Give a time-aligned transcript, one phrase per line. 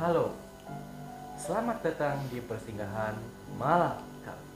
[0.00, 0.32] Halo,
[1.36, 3.20] selamat datang di persinggahan
[3.60, 4.48] malam kali.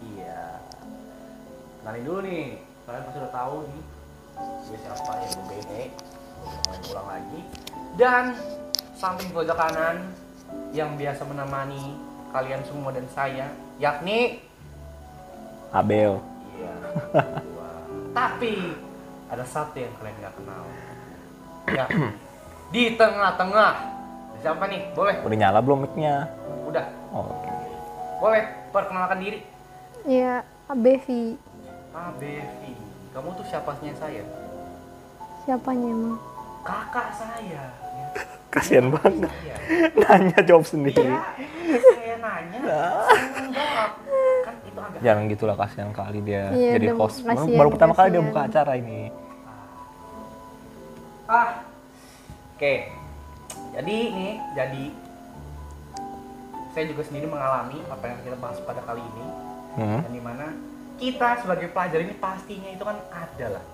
[0.00, 0.64] Iya,
[1.76, 2.56] kenalin dulu nih,
[2.88, 3.84] kalian pasti udah tahu nih
[4.40, 5.82] gue siapa ya gue Bene,
[6.72, 7.40] main ulang lagi.
[8.00, 8.24] Dan
[8.96, 10.16] samping pojok kanan
[10.72, 12.00] yang biasa menemani
[12.32, 14.40] kalian semua dan saya, yakni
[15.68, 16.16] Abel.
[16.56, 16.74] Iya.
[18.16, 18.72] Tapi
[19.28, 20.64] ada satu yang kalian nggak kenal.
[21.76, 21.86] Ya.
[22.70, 23.72] Di tengah-tengah.
[24.40, 24.94] Siapa nih?
[24.94, 25.18] Boleh?
[25.26, 26.30] Udah nyala belum mic-nya?
[26.70, 26.86] Udah.
[27.10, 27.50] Oh, Oke.
[28.22, 29.42] Boleh perkenalkan diri.
[30.06, 31.34] Iya, Bevi.
[31.90, 32.72] Ah, Bevi.
[33.10, 34.22] Kamu tuh siapanya saya?
[35.42, 36.16] Siapanya emang?
[36.62, 37.42] Kakak saya.
[37.74, 38.10] Ya.
[38.54, 39.26] Kasihan banget.
[39.26, 39.54] Saya.
[39.98, 41.10] Nanya jawab sendiri.
[41.10, 42.60] Iya, saya nanya.
[43.58, 43.90] jawab.
[44.46, 47.26] Kan itu agak Jangan gitulah kasihan kali dia Iya, jadi host.
[47.26, 49.10] Baru, kasihan, baru pertama kali dia buka acara ini.
[51.26, 51.59] Ah.
[52.60, 52.92] Oke.
[53.72, 54.92] Jadi ini jadi
[56.76, 59.26] saya juga sendiri mengalami apa yang kita bahas pada kali ini
[59.70, 60.02] Hmm.
[60.02, 60.46] dan di mana
[60.98, 63.64] kita sebagai pelajar ini pastinya itu kan ada lah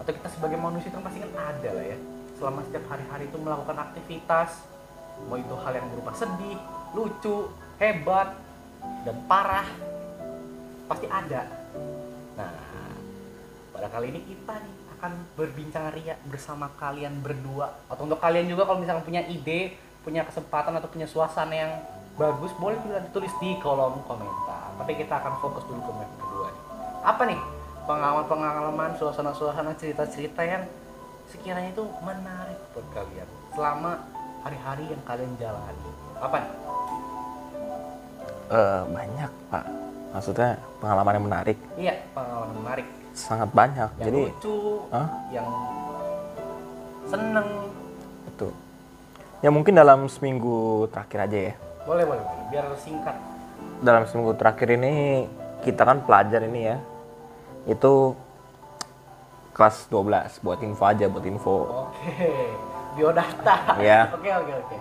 [0.00, 1.98] atau kita sebagai manusia itu kan pasti kan ada lah ya
[2.40, 4.64] selama setiap hari-hari itu melakukan aktivitas
[5.28, 6.58] mau itu hal yang berupa sedih,
[6.96, 8.34] lucu, hebat
[9.06, 9.68] dan parah
[10.90, 11.46] pasti ada.
[12.34, 12.50] Nah,
[13.70, 14.74] pada kali ini kita nih
[15.04, 20.24] akan berbincang ria bersama kalian berdua atau untuk kalian juga kalau misalnya punya ide, punya
[20.24, 21.76] kesempatan atau punya suasana yang
[22.16, 24.72] bagus boleh juga ditulis di kolom komentar.
[24.80, 26.48] Tapi kita akan fokus dulu ke map kedua.
[26.48, 26.62] nih.
[27.04, 27.40] Apa nih
[27.84, 30.64] pengalaman-pengalaman, suasana-suasana, cerita-cerita yang
[31.28, 34.08] sekiranya itu menarik buat kalian selama
[34.40, 35.92] hari-hari yang kalian jalani.
[36.16, 36.52] Apa nih?
[38.56, 39.64] Eh, banyak pak.
[40.16, 43.03] Maksudnya pengalaman yang menarik Iya, pengalaman menarik.
[43.14, 43.88] Sangat banyak.
[44.02, 44.56] Yang jadi lucu,
[44.90, 45.08] Hah?
[45.30, 45.48] yang
[47.08, 47.48] seneng.
[48.28, 48.48] itu.
[49.38, 51.54] Ya mungkin dalam seminggu terakhir aja ya.
[51.86, 52.44] Boleh, boleh, boleh.
[52.50, 53.14] Biar singkat.
[53.78, 55.24] Dalam seminggu terakhir ini
[55.62, 56.76] kita kan pelajar ini ya.
[57.70, 58.18] Itu
[59.54, 61.54] kelas 12 buat info aja buat info.
[61.88, 62.50] Oke.
[62.98, 63.78] Biodata.
[63.78, 64.10] Iya.
[64.18, 64.76] Oke, oke, oke.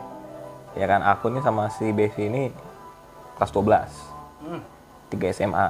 [0.74, 2.44] Ya kan aku nih sama si Bevi ini
[3.38, 3.86] kelas 12.
[4.42, 4.62] Hmm.
[5.14, 5.68] 3 SMA.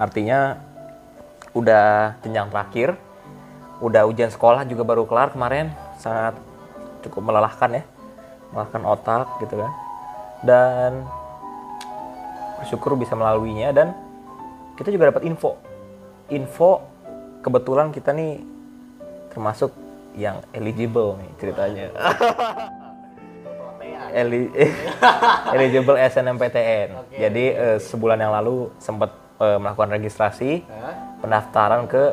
[0.00, 0.56] Artinya
[1.54, 2.88] udah jenjang terakhir,
[3.78, 5.70] udah ujian sekolah juga baru kelar kemarin,
[6.02, 6.34] sangat
[7.06, 7.82] cukup melelahkan ya,
[8.50, 9.72] melelahkan otak gitu kan.
[10.44, 10.92] Dan
[12.60, 13.94] bersyukur bisa melaluinya dan
[14.74, 15.56] kita juga dapat info.
[16.28, 16.82] Info
[17.40, 18.42] kebetulan kita nih
[19.30, 19.70] termasuk
[20.18, 21.86] yang eligible nih ceritanya.
[24.14, 24.46] Eli
[25.58, 26.88] eligible SNMPTN.
[27.02, 29.10] Oke, Jadi eh, sebulan yang lalu sempat
[29.42, 30.83] eh, melakukan registrasi Hah?
[31.24, 32.12] Pendaftaran ke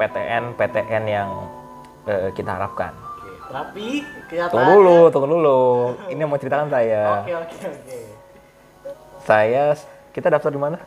[0.00, 1.30] PTN PTN yang
[2.08, 2.96] eh, kita harapkan.
[2.96, 3.30] Oke.
[3.52, 3.86] Tapi
[4.32, 4.52] kelihatan.
[4.56, 5.60] Tunggu dulu, tunggu dulu.
[6.08, 7.20] Ini yang mau ceritakan saya.
[7.20, 7.98] Oke, oke, oke.
[9.28, 9.76] Saya
[10.16, 10.80] kita daftar di mana?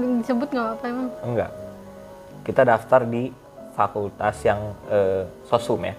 [0.00, 1.08] Disebut nggak apa-apa emang?
[1.20, 1.50] Enggak.
[2.48, 3.28] Kita daftar di
[3.76, 5.92] fakultas yang eh, sosum ya.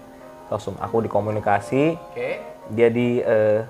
[0.49, 0.75] Sosum.
[0.81, 2.41] Aku di komunikasi, Oke.
[2.73, 3.61] dia di eh,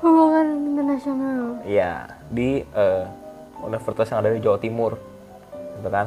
[0.00, 1.60] Hubungan internasional.
[1.68, 3.04] Iya, di eh,
[3.60, 4.96] universitas yang ada di Jawa Timur,
[5.80, 6.06] gitu kan.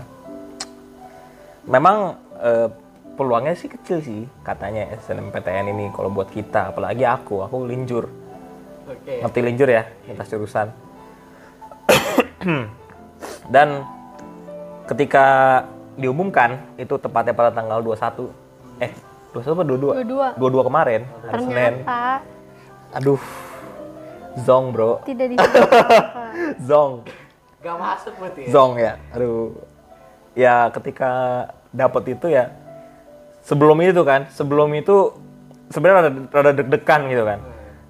[1.66, 2.68] Memang eh,
[3.14, 8.10] peluangnya sih kecil sih, katanya SNMPTN ini kalau buat kita, apalagi aku, aku linjur,
[8.90, 9.22] Oke.
[9.22, 10.68] ngerti linjur ya, lintas jurusan.
[13.54, 13.86] Dan
[14.90, 15.26] ketika
[15.94, 18.34] diumumkan itu tepatnya pada tanggal 21,
[18.82, 18.92] eh
[19.34, 19.78] 21 apa 22?
[19.78, 20.28] Dua-dua.
[20.38, 21.74] 22 kemarin, hari Senin.
[21.86, 22.04] Ternyata
[22.94, 23.22] Aduh,
[24.46, 26.30] zong bro, tidak apa-apa.
[26.70, 27.02] zong.
[27.64, 28.50] Gak masuk berarti ya?
[28.52, 28.94] Zong ya.
[29.16, 29.56] Aduh.
[30.36, 31.12] Ya ketika
[31.72, 32.52] dapat itu ya
[33.48, 35.16] sebelum itu kan, sebelum itu
[35.72, 37.40] sebenarnya rada, rada deg-degan gitu kan.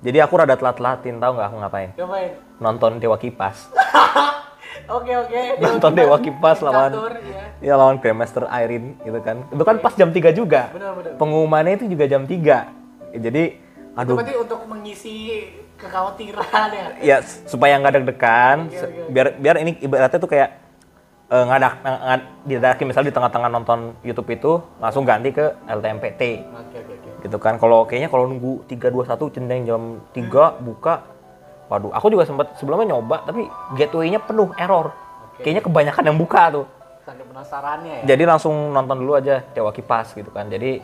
[0.04, 1.90] Jadi aku rada telat-telatin tahu nggak aku ngapain?
[1.98, 2.32] Ngapain?
[2.62, 3.58] Nonton Dewa Kipas.
[4.84, 5.64] Oke, oke.
[5.64, 7.72] Nonton Dewa Kipas lawan Catur, ya.
[7.72, 9.48] ya lawan Grandmaster Irene gitu kan.
[9.48, 10.76] Itu kan pas jam 3 juga.
[10.76, 11.12] Benar, benar.
[11.16, 13.16] Pengumumannya itu juga jam 3.
[13.16, 15.16] Jadi Itu aduh berarti untuk mengisi
[15.84, 16.86] kekhawatiran ya?
[17.04, 19.12] ya supaya nggak deg-degan oke, oke.
[19.12, 20.50] biar biar ini ibaratnya tuh kayak
[21.28, 22.22] eh, ngadak ngad,
[22.88, 27.10] misalnya di tengah-tengah nonton YouTube itu langsung ganti ke LTMPT Oke, oke, oke.
[27.28, 29.82] gitu kan kalau kayaknya kalau nunggu 321 cendeng jam
[30.16, 31.04] 3 buka
[31.68, 34.92] waduh aku juga sempat sebelumnya nyoba tapi gateway-nya penuh error
[35.36, 35.44] Oke.
[35.44, 36.66] kayaknya kebanyakan yang buka tuh
[37.04, 38.16] penasarannya ya?
[38.16, 40.80] jadi langsung nonton dulu aja Dewa Kipas gitu kan jadi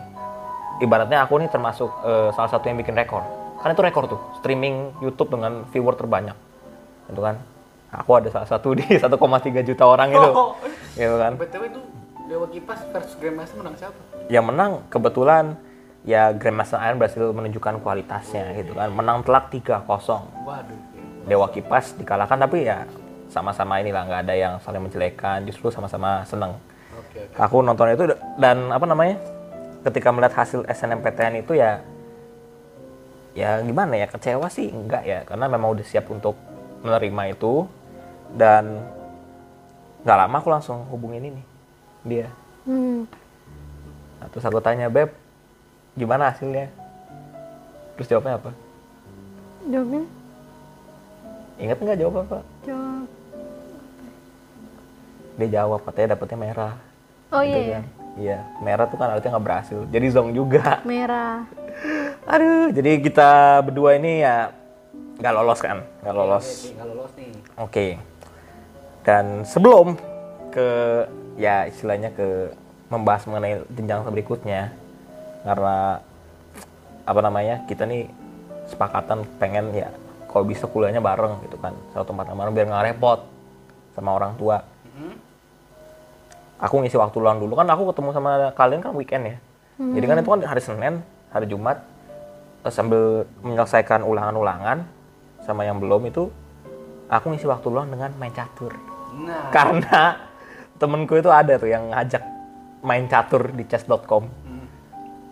[0.84, 4.96] ibaratnya aku nih termasuk eh, salah satu yang bikin rekor kan itu rekor tuh streaming
[5.00, 6.36] YouTube dengan viewer terbanyak.
[7.12, 7.36] Gitu kan?
[7.90, 9.10] Aku ada salah satu di 1,3
[9.66, 10.30] juta orang itu.
[10.30, 10.54] Oh.
[10.94, 11.34] gitu kan?
[11.36, 11.82] BTW itu
[12.30, 14.00] Dewa Kipas versus Grandmaster menang siapa?
[14.30, 14.86] yang menang.
[14.88, 15.58] Kebetulan
[16.06, 18.94] ya Grandmaster Iron berhasil menunjukkan kualitasnya gitu kan?
[18.94, 20.80] Menang telak 3-0 Waduh.
[21.26, 22.86] Dewa Kipas dikalahkan tapi ya
[23.30, 26.58] sama-sama inilah nggak ada yang saling menjelekan justru sama-sama seneng.
[26.98, 27.38] Oke, oke.
[27.38, 28.04] aku nonton itu
[28.38, 29.18] dan apa namanya?
[29.80, 31.82] Ketika melihat hasil SNMPTN itu ya
[33.40, 36.36] ya gimana ya kecewa sih enggak ya karena memang udah siap untuk
[36.82, 37.64] menerima itu
[38.32, 38.84] dan
[40.02, 41.44] nggak lama aku langsung hubungin ini
[42.04, 42.28] dia
[42.68, 43.08] Hmm.
[44.20, 45.10] Nah, terus aku tanya beb
[45.96, 46.68] gimana hasilnya
[47.96, 48.52] terus jawabnya apa
[49.66, 50.04] Jawabnya?
[51.58, 53.08] ingat nggak jawab apa Jawab.
[55.36, 56.76] dia jawab katanya dapetnya merah
[57.30, 57.74] Oh Gitu iya, iya.
[57.74, 57.84] kan.
[58.16, 61.48] iya merah tuh kan artinya nggak berhasil jadi zong juga Merah.
[62.28, 64.52] Aduh jadi kita berdua ini ya
[65.20, 65.84] nggak lolos kan?
[66.04, 66.48] Nggak lolos.
[66.72, 67.32] Nggak lolos nih.
[67.60, 67.88] oke.
[69.04, 70.00] Dan sebelum
[70.52, 70.70] ke
[71.40, 72.52] ya istilahnya ke
[72.90, 74.74] membahas mengenai jenjang berikutnya
[75.46, 76.02] karena
[77.06, 78.10] apa namanya kita nih
[78.68, 79.90] sepakatan pengen ya
[80.30, 83.20] kalau bisa kuliahnya bareng gitu kan satu tempat yang bareng biar nggak repot
[83.96, 84.64] sama orang tua.
[84.90, 85.14] Mhm.
[86.60, 89.38] aku ngisi waktu luang dulu kan aku ketemu sama kalian kan weekend ya.
[89.80, 91.00] Jadi kan itu kan hari Senin
[91.32, 91.80] hari Jumat
[92.70, 94.86] sambil menyelesaikan ulangan-ulangan
[95.44, 96.30] sama yang belum itu
[97.10, 98.74] aku ngisi waktu luang dengan main catur.
[99.10, 99.50] Nah.
[99.50, 100.22] karena
[100.78, 102.22] temenku itu ada tuh yang ngajak
[102.86, 104.66] main catur di chess.com Hmm.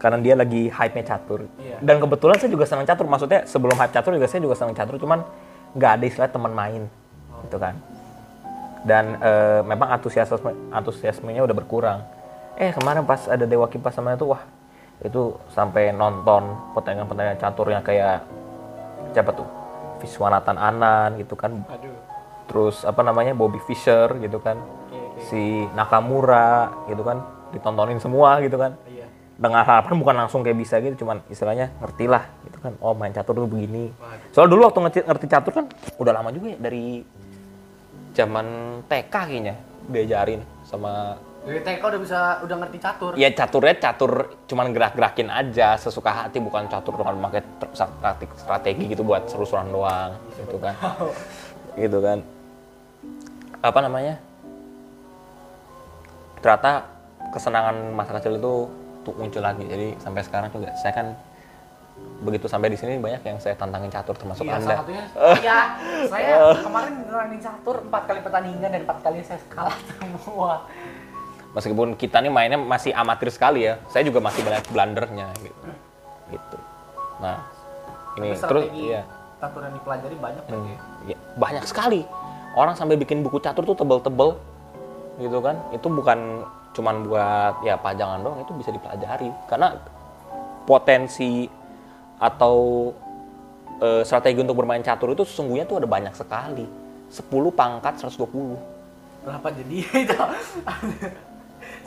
[0.02, 1.46] karena dia lagi hype-nya catur.
[1.62, 1.78] Iya.
[1.80, 3.06] dan kebetulan saya juga senang catur.
[3.06, 4.98] Maksudnya sebelum hype catur juga saya juga senang catur.
[4.98, 5.22] Cuman
[5.78, 6.90] nggak ada istilah teman main
[7.46, 7.78] gitu kan.
[8.82, 12.00] Dan eh, memang antusiasme antusiasmenya udah berkurang.
[12.58, 14.42] Eh kemarin pas ada dewa kipas sama itu wah
[14.98, 18.26] itu sampai nonton pertandingan-pertandingan caturnya kayak
[19.14, 19.46] siapa tuh
[19.98, 21.94] Viswanathan Anan gitu kan Aduh.
[22.50, 25.22] terus apa namanya Bobby Fischer gitu kan Oke, oke.
[25.30, 25.42] si
[25.74, 29.06] Nakamura gitu kan ditontonin semua gitu kan Iya.
[29.38, 33.14] dengan harapan bukan langsung kayak bisa gitu cuman istilahnya ngerti lah gitu kan oh main
[33.14, 34.34] catur tuh begini Waduh.
[34.34, 35.66] soal dulu waktu ngerti, ngerti catur kan
[35.96, 37.06] udah lama juga ya dari
[38.14, 38.46] zaman
[38.90, 39.56] TK kayaknya
[39.88, 41.16] diajarin sama
[41.48, 43.12] Dari TK udah bisa udah ngerti catur.
[43.16, 44.12] ya caturnya catur
[44.46, 50.12] cuman gerak-gerakin aja sesuka hati bukan catur dengan ter- strategi, strategi gitu buat seru-seruan doang
[50.36, 50.76] gitu kan.
[51.78, 52.26] Gitu kan.
[53.62, 54.18] Apa namanya?
[56.42, 56.90] Ternyata
[57.30, 58.54] kesenangan masa kecil itu
[59.02, 59.62] tuh muncul lagi.
[59.62, 61.08] Jadi sampai sekarang juga saya kan
[62.18, 64.76] begitu sampai di sini banyak yang saya tantangin catur termasuk Iya, anda.
[64.82, 65.04] satunya
[65.38, 65.58] saya,
[66.10, 70.66] saya kemarin running catur empat kali pertandingan dan empat kali saya kalah semua.
[71.56, 75.64] Meskipun kita nih mainnya masih amatir sekali ya saya juga masih banyak blundernya gitu.
[76.34, 76.58] Gitu.
[77.24, 77.38] Nah
[78.18, 79.02] ini Tapi terus iya.
[79.38, 80.78] catur yang dipelajari banyak kan ya.
[81.14, 82.02] Ya, banyak sekali.
[82.58, 84.34] Orang sampai bikin buku catur tuh tebel-tebel
[85.22, 85.56] gitu kan.
[85.72, 89.30] Itu bukan cuman buat ya pajangan doang itu bisa dipelajari.
[89.46, 89.78] Karena
[90.66, 91.46] potensi
[92.18, 92.90] atau
[93.78, 96.66] eh, strategi untuk bermain catur itu sesungguhnya tuh ada banyak sekali.
[97.08, 97.24] 10
[97.56, 98.78] pangkat 120
[99.24, 100.24] Berapa jadi itu?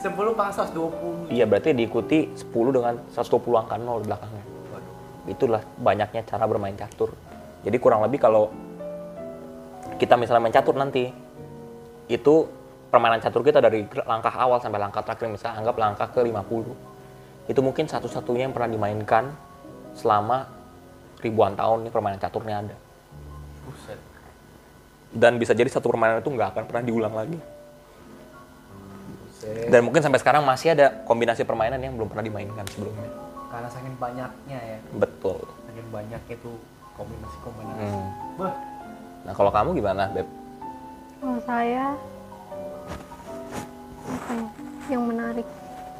[0.01, 1.29] 10 pangkat 120.
[1.29, 4.93] iya berarti diikuti 10 dengan 120 angka 0 di belakangnya Waduh.
[5.29, 7.13] itulah banyaknya cara bermain catur
[7.61, 8.49] jadi kurang lebih kalau
[10.01, 11.13] kita misalnya main catur nanti
[12.09, 12.35] itu
[12.89, 17.59] permainan catur kita dari langkah awal sampai langkah terakhir misalnya anggap langkah ke 50 itu
[17.61, 19.29] mungkin satu-satunya yang pernah dimainkan
[19.93, 20.49] selama
[21.21, 22.75] ribuan tahun nih permainan caturnya ada
[23.61, 23.99] Buset.
[25.13, 27.37] dan bisa jadi satu permainan itu nggak akan pernah diulang lagi
[29.43, 33.09] Dan mungkin sampai sekarang masih ada kombinasi permainan yang belum pernah dimainkan sebelumnya
[33.47, 34.77] Karena saking banyaknya ya.
[34.95, 36.51] betul Saking banyaknya itu
[36.93, 37.81] kombinasi-kombinasi.
[37.81, 38.07] Hmm.
[38.37, 38.53] Bah,
[39.23, 40.27] nah kalau kamu gimana beb
[41.17, 41.93] Kalau saya
[44.01, 44.47] apa ya?
[44.89, 45.47] Yang menarik.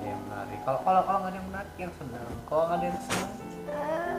[0.01, 0.59] yang menarik.
[0.65, 2.27] Kalau kalau kalau nggak ada yang menarik, yang senang.
[2.43, 3.31] Kalau nggak ada yang senang,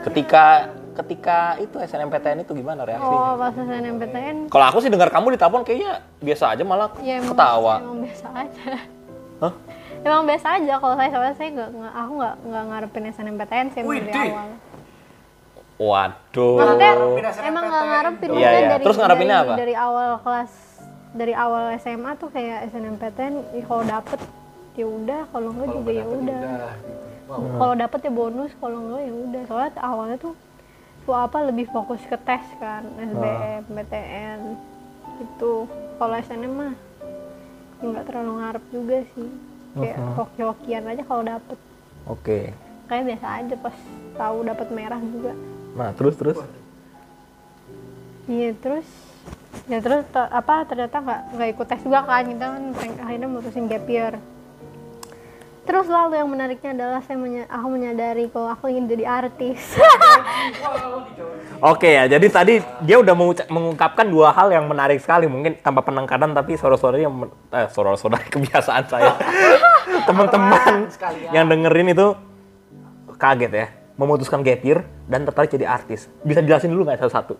[0.03, 0.45] ketika
[0.93, 5.39] ketika itu SNMPTN itu gimana reaksinya Oh, pas SNMPTN Kalau aku sih dengar kamu di
[5.39, 7.75] telepon kayaknya biasa aja malah ya emang, ketawa.
[7.81, 8.71] emang biasa aja.
[10.03, 13.79] Emang biasa aja kalau saya soalnya saya nggak nggak- aku nggak nggak ngarepin SNMPTN sih
[13.79, 14.47] emang dari awal.
[15.73, 16.55] Waduh.
[16.59, 16.93] Maksudnya
[17.43, 18.29] emang nggak ngarepin.
[18.35, 18.67] Iya, iya.
[18.67, 19.53] dari Terus ngarepinnya dari, apa?
[19.57, 20.51] dari awal kelas
[21.13, 24.19] dari awal SMA tuh kayak SNMPTN ih, kalau dapet
[24.73, 26.91] ya udah kalau enggak juga ya udah gitu.
[27.23, 27.39] Wow.
[27.61, 30.33] kalau dapet ya bonus kalau enggak ya udah soalnya awalnya tuh
[31.05, 34.39] tuh apa lebih fokus ke tes kan SBM PTN
[35.21, 35.69] gitu
[36.01, 36.73] kalau SNM mah
[37.79, 39.29] ya nggak terlalu ngarep juga sih
[39.73, 41.57] kayak hoki-hokian aja kalau dapet.
[42.03, 42.39] Oke.
[42.83, 43.75] kayak biasa aja pas
[44.13, 45.33] tahu dapet merah juga.
[45.73, 46.37] Nah, terus terus.
[48.27, 48.85] Iya terus?
[49.71, 52.23] Ya terus te- apa ternyata nggak nggak ikut tes juga kan.
[52.27, 52.63] Kita kan
[53.01, 54.19] akhirnya mutusin gap year
[55.63, 59.79] Terus lalu yang menariknya adalah saya menya- aku menyadari kalau aku ingin jadi artis.
[61.63, 63.15] Oke ya, jadi tadi dia udah
[63.47, 67.15] mengungkapkan dua hal yang menarik sekali, mungkin tanpa penekanan tapi saudara-saudari yang
[67.55, 69.15] eh, saudara-saudari kebiasaan saya,
[70.07, 70.91] teman-teman
[71.31, 72.11] yang dengerin itu
[73.15, 76.11] kaget ya, memutuskan gap year dan tertarik jadi artis.
[76.27, 77.39] Bisa jelasin dulu nggak satu-satu?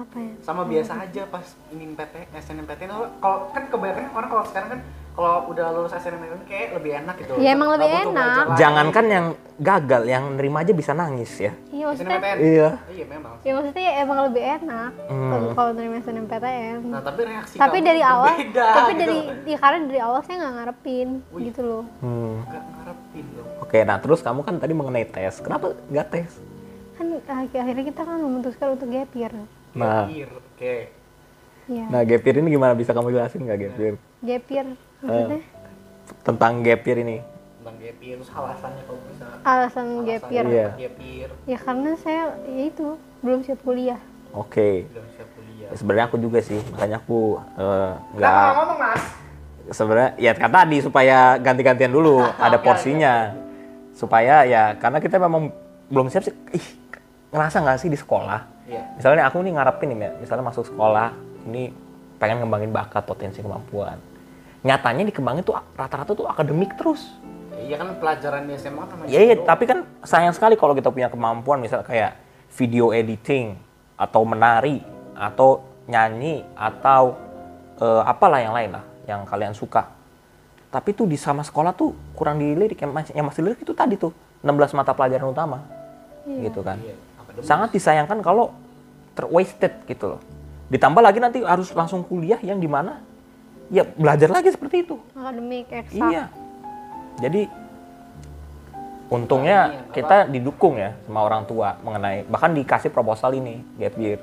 [0.00, 0.32] Apa ya?
[0.40, 4.80] sama biasa aja pas ini PT SNMPTN kalau kan kebanyakan orang kalau sekarang kan
[5.20, 8.56] kalau udah lulus SNMPTN kayak lebih enak gitu Ya, emang lebih enak.
[8.56, 11.52] Jangankan yang gagal, yang nerima aja bisa nangis ya.
[11.68, 12.68] Iya maksudnya, SNMPTN Iya.
[12.88, 15.30] iya memang ya maksudnya ya emang lebih enak Hmm.
[15.52, 16.78] kalau- terima SNMPTN.
[16.86, 19.00] nah tapi reaksi tapi kamu dari awal, berbeda, tapi gitu.
[19.02, 21.42] dari ya karena dari awal saya nggak ngarepin Wih.
[21.46, 21.84] gitu loh.
[22.00, 22.36] Hmm.
[22.42, 26.30] nggak ngarepin loh Oke, nah terus kamu kan tadi mengenai tes, kenapa nggak tes?
[26.96, 29.32] Kan ak- akhirnya kita kan memutuskan untuk gap year.
[29.70, 30.74] Nah, Gap year, oke
[31.66, 31.84] Iya.
[31.86, 33.94] nah gap year ini gimana bisa kamu jelasin nggak gap year?
[34.20, 34.66] Gap year
[35.02, 35.40] maksudnya?
[36.20, 37.18] Tentang gap year ini?
[37.60, 39.24] tentang gap year terus alasannya kalau bisa.
[39.44, 40.44] Alasan gap year.
[40.48, 40.68] Iya.
[40.80, 41.28] gap year.
[41.44, 42.86] Ya karena saya ya itu
[43.20, 44.00] belum siap kuliah.
[44.32, 44.88] Oke.
[44.88, 45.68] belum siap kuliah.
[45.68, 49.02] Ya, sebenarnya aku juga sih, makanya aku eh, nggak nggak ngomong mas?
[49.70, 53.36] Sebenarnya ya kan tadi supaya ganti-gantian dulu ada porsinya.
[53.94, 55.52] Supaya ya karena kita memang
[55.92, 56.66] belum siap sih ih
[57.30, 58.40] ngerasa nggak sih di sekolah?
[58.64, 58.82] Iya.
[58.96, 61.12] Misalnya aku nih ngarepin nih misalnya masuk sekolah
[61.44, 61.68] ini
[62.16, 64.09] pengen ngembangin bakat potensi kemampuan
[64.60, 67.08] nyatanya dikembangin tuh rata-rata tuh akademik terus.
[67.60, 69.46] Iya kan pelajaran di SMA kan namanya ya iya doang.
[69.46, 72.16] tapi kan sayang sekali kalau kita punya kemampuan misal kayak
[72.56, 73.54] video editing
[74.00, 74.80] atau menari
[75.12, 77.14] atau nyanyi atau
[77.78, 79.86] eh, apalah yang lain lah yang kalian suka.
[80.70, 83.98] Tapi tuh di sama sekolah tuh kurang dilirik yang masih yang masih dilirik itu tadi
[83.98, 85.58] tuh 16 mata pelajaran utama.
[86.24, 86.78] Gitu kan.
[86.78, 86.94] Iya,
[87.42, 88.54] sangat disayangkan kalau
[89.18, 90.20] terwasted gitu loh.
[90.70, 93.02] Ditambah lagi nanti harus langsung kuliah yang di mana
[93.70, 96.10] ya belajar lagi seperti itu Akademik, eksak.
[96.10, 96.24] Iya.
[97.22, 97.42] Jadi
[99.10, 99.92] untungnya Iya, apa?
[99.94, 104.20] kita didukung ya sama orang tua mengenai bahkan dikasih proposal ini gap year.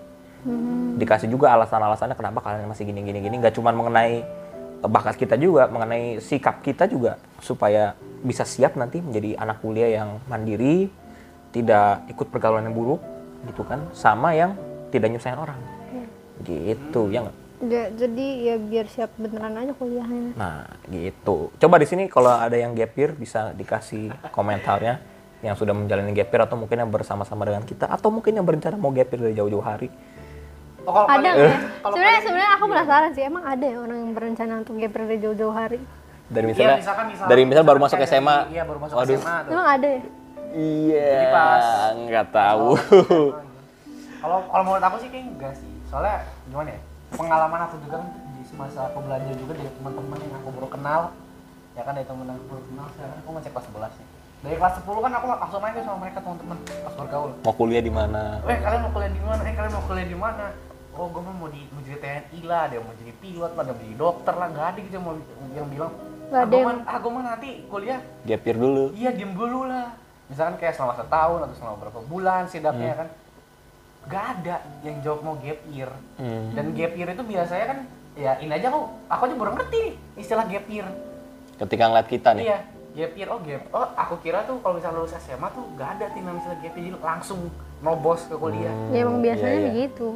[0.48, 0.96] Hmm.
[0.96, 4.24] Dikasih juga alasan-alasannya kenapa kalian masih gini gini gini nggak cuma mengenai
[4.84, 10.02] eh, bakat kita juga, mengenai sikap kita juga supaya bisa siap nanti menjadi anak kuliah
[10.04, 10.90] yang mandiri,
[11.52, 13.02] tidak ikut pergaulan yang buruk
[13.46, 14.56] gitu kan, sama yang
[14.90, 15.60] tidak nyusahin orang.
[16.42, 17.47] Gitu, ya nggak?
[17.60, 20.34] Ja- jadi ya biar siap beneran aja kuliahnya.
[20.34, 21.50] Nah, gitu.
[21.58, 25.02] Coba di sini kalau ada yang gap year bisa dikasih komentarnya
[25.40, 28.78] yang sudah menjalani gap year atau mungkin yang bersama-sama dengan kita atau mungkin yang berencana
[28.78, 29.90] mau gap year dari jauh-jauh hari.
[30.82, 31.58] Oh, kalau Ada nggak ya?
[31.84, 35.20] Sebenarnya sebenarnya aku penasaran sih, emang ada ya orang yang berencana untuk gap year dari
[35.20, 35.80] jauh-jauh hari?
[36.28, 38.38] Dari Iya, misalnya misalkan, misalkan- dari misal baru masuk SMA.
[38.48, 39.16] iya baru masuk Waduh.
[39.16, 39.52] SMA tuh.
[39.52, 40.02] Emang ada ya?
[40.48, 41.10] Iya.
[41.10, 42.68] Jadi pas- nggak tahu.
[44.18, 45.72] Kalau kalau menurut aku sih kayak enggak sih.
[45.88, 46.82] Soalnya gimana ya?
[47.16, 51.02] Pengalaman aku juga kan di semasa aku belajar juga dari teman-teman yang aku baru kenal.
[51.78, 54.08] Ya kan dari teman yang aku baru kenal sekarang aku masih kelas 11 nih.
[54.38, 57.32] Dari kelas 10 kan aku langsung nanya sama mereka teman-teman pas bergaul.
[57.42, 58.22] mau kuliah di mana?
[58.44, 59.42] Eh kalian mau kuliah di mana?
[59.48, 60.46] Eh kalian mau kuliah di mana?
[60.98, 63.62] Oh gue mah mau di mau jadi TNI lah, ada yang mau jadi pilot lah,
[63.62, 65.16] ada yang mau jadi dokter lah, nggak ada gitu yang mau
[65.54, 65.92] yang bilang.
[66.28, 68.84] Nggak ah, ada yang- mah, ah, gua mah nanti kuliah Gap year dulu.
[68.98, 69.94] iya diem dulu lah
[70.28, 73.08] misalkan kayak selama setahun atau selama berapa bulan setidaknya kan
[74.08, 76.52] gak ada yang jawab mau gap year Hmm.
[76.52, 77.80] dan gap year itu biasanya kan
[78.14, 80.88] ya ini aja aku aku aja baru ngerti nih istilah gap year
[81.56, 82.44] Ketika ngeliat kita nih.
[82.46, 82.58] iya
[82.94, 86.06] gap year oh gap oh aku kira tuh kalau misalnya lulus SMA tuh gak ada
[86.10, 87.40] tim yang istilah gap year jadi langsung
[87.78, 89.70] nobos ke kuliah Ya emang biasanya iya, iya.
[89.70, 90.08] begitu.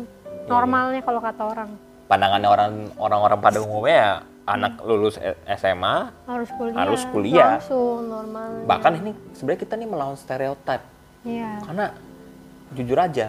[0.43, 1.69] Normalnya kalau kata orang
[2.07, 4.11] Pandangannya orang orang-orang pada umumnya ya
[4.43, 6.75] anak lulus E- SMA harus kuliah.
[6.75, 7.51] Harus kuliah.
[7.55, 8.65] Langsung normalnya.
[8.65, 10.81] bahkan ini sebenarnya kita nih melawan stereotip
[11.21, 11.61] Iya.
[11.61, 11.85] karena
[12.71, 13.27] jujur aja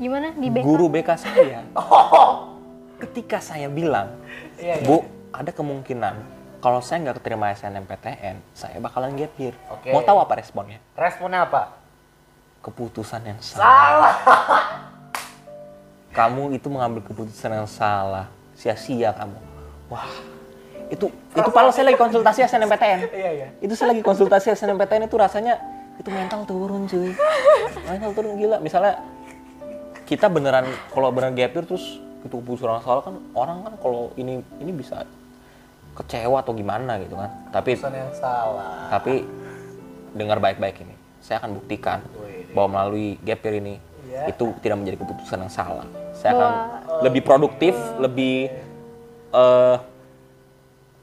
[0.00, 0.32] Gimana?
[0.32, 0.64] Di BK?
[0.64, 1.60] guru BK saya.
[3.04, 4.16] Ketika saya bilang
[4.56, 4.84] Iya, iya.
[4.88, 9.52] bu ada kemungkinan kalau saya nggak keterima SNMPTN saya bakalan gap year.
[9.68, 9.92] Oke.
[9.92, 10.80] mau tahu apa responnya?
[10.96, 11.76] Responnya apa?
[12.64, 14.16] Keputusan yang salah.
[16.16, 18.28] Kamu itu mengambil keputusan yang salah.
[18.56, 19.38] Sia-sia kamu.
[19.88, 20.10] Wah
[20.90, 21.06] itu
[21.38, 23.48] itu padahal saya lagi konsultasi SNMPTN iya iya.
[23.62, 25.54] itu saya lagi konsultasi SNMPTN itu rasanya
[26.00, 27.12] itu mental turun cuy.
[27.84, 28.56] Mental turun gila.
[28.64, 29.04] Misalnya
[30.10, 34.42] kita beneran kalau beneran gap year terus itu keputusan salah kan orang kan kalau ini
[34.58, 35.06] ini bisa
[35.94, 37.30] kecewa atau gimana gitu kan.
[37.54, 38.90] Tapi keputusan yang salah.
[38.90, 39.22] tapi
[40.10, 42.50] dengar baik-baik ini saya akan buktikan Wih.
[42.50, 43.78] bahwa melalui gap year ini
[44.10, 44.34] Iya.
[44.34, 45.86] itu tidak menjadi keputusan yang salah.
[46.18, 47.02] Saya akan Wah.
[47.06, 48.50] lebih produktif lebih
[49.30, 49.76] eh,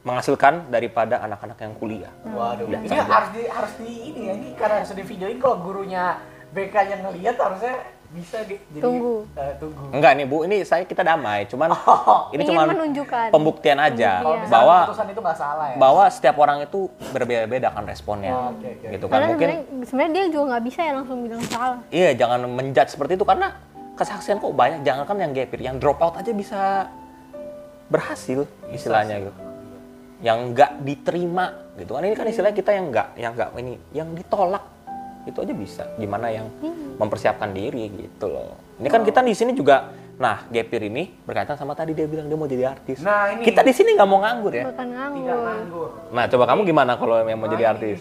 [0.03, 2.11] menghasilkan daripada anak-anak yang kuliah.
[2.27, 6.19] Waduh, ini harus di harus di ini ya ini karena harus di videoin kalau gurunya
[6.51, 7.75] BK yang ngelihat harusnya
[8.09, 9.27] bisa di, jadi Tunggu.
[9.33, 9.83] eh, tunggu.
[9.91, 11.75] Enggak nih Bu, ini saya kita damai, cuman
[12.33, 13.27] ini Ingin cuma menunjukkan.
[13.29, 14.47] pembuktian aja Iya.
[14.47, 15.75] bahwa keputusan itu nggak salah ya.
[15.75, 16.79] bahwa setiap orang itu
[17.11, 18.31] berbeda-beda kan responnya.
[18.31, 18.87] Oh, oke, oke.
[18.89, 21.79] Gitu kan Karena mungkin sebenarnya sebenarnya dia juga nggak bisa ya langsung bilang salah.
[21.89, 23.47] iya jangan menjudge seperti itu karena
[23.93, 26.61] kesaksian kok banyak jangan kan yang gapir, yang drop out aja bisa
[27.87, 29.41] berhasil istilahnya gitu.
[30.17, 31.45] Yang nggak diterima
[31.75, 34.63] gitu kan ini kan istilahnya kita yang nggak yang nggak ini yang ditolak
[35.27, 36.47] itu aja bisa gimana yang
[36.95, 38.55] mempersiapkan diri gitu loh.
[38.77, 42.33] Ini kan kita di sini juga nah gapir ini berkaitan sama tadi dia bilang dia
[42.33, 42.97] mau jadi artis.
[42.99, 44.65] Nah, ini Kita di sini nggak mau nganggur ya.
[44.65, 45.89] Bukan tidak nganggur.
[46.09, 47.99] Nah, coba kamu gimana kalau yang mau jadi Nah, artis?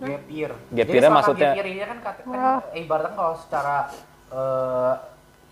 [0.00, 0.50] Gap year.
[0.50, 2.14] Gap Jadi year-nya selama maksudnya- gap year ini kan, kan
[2.72, 3.76] eh, ibaratnya kalau secara
[4.30, 4.94] eh,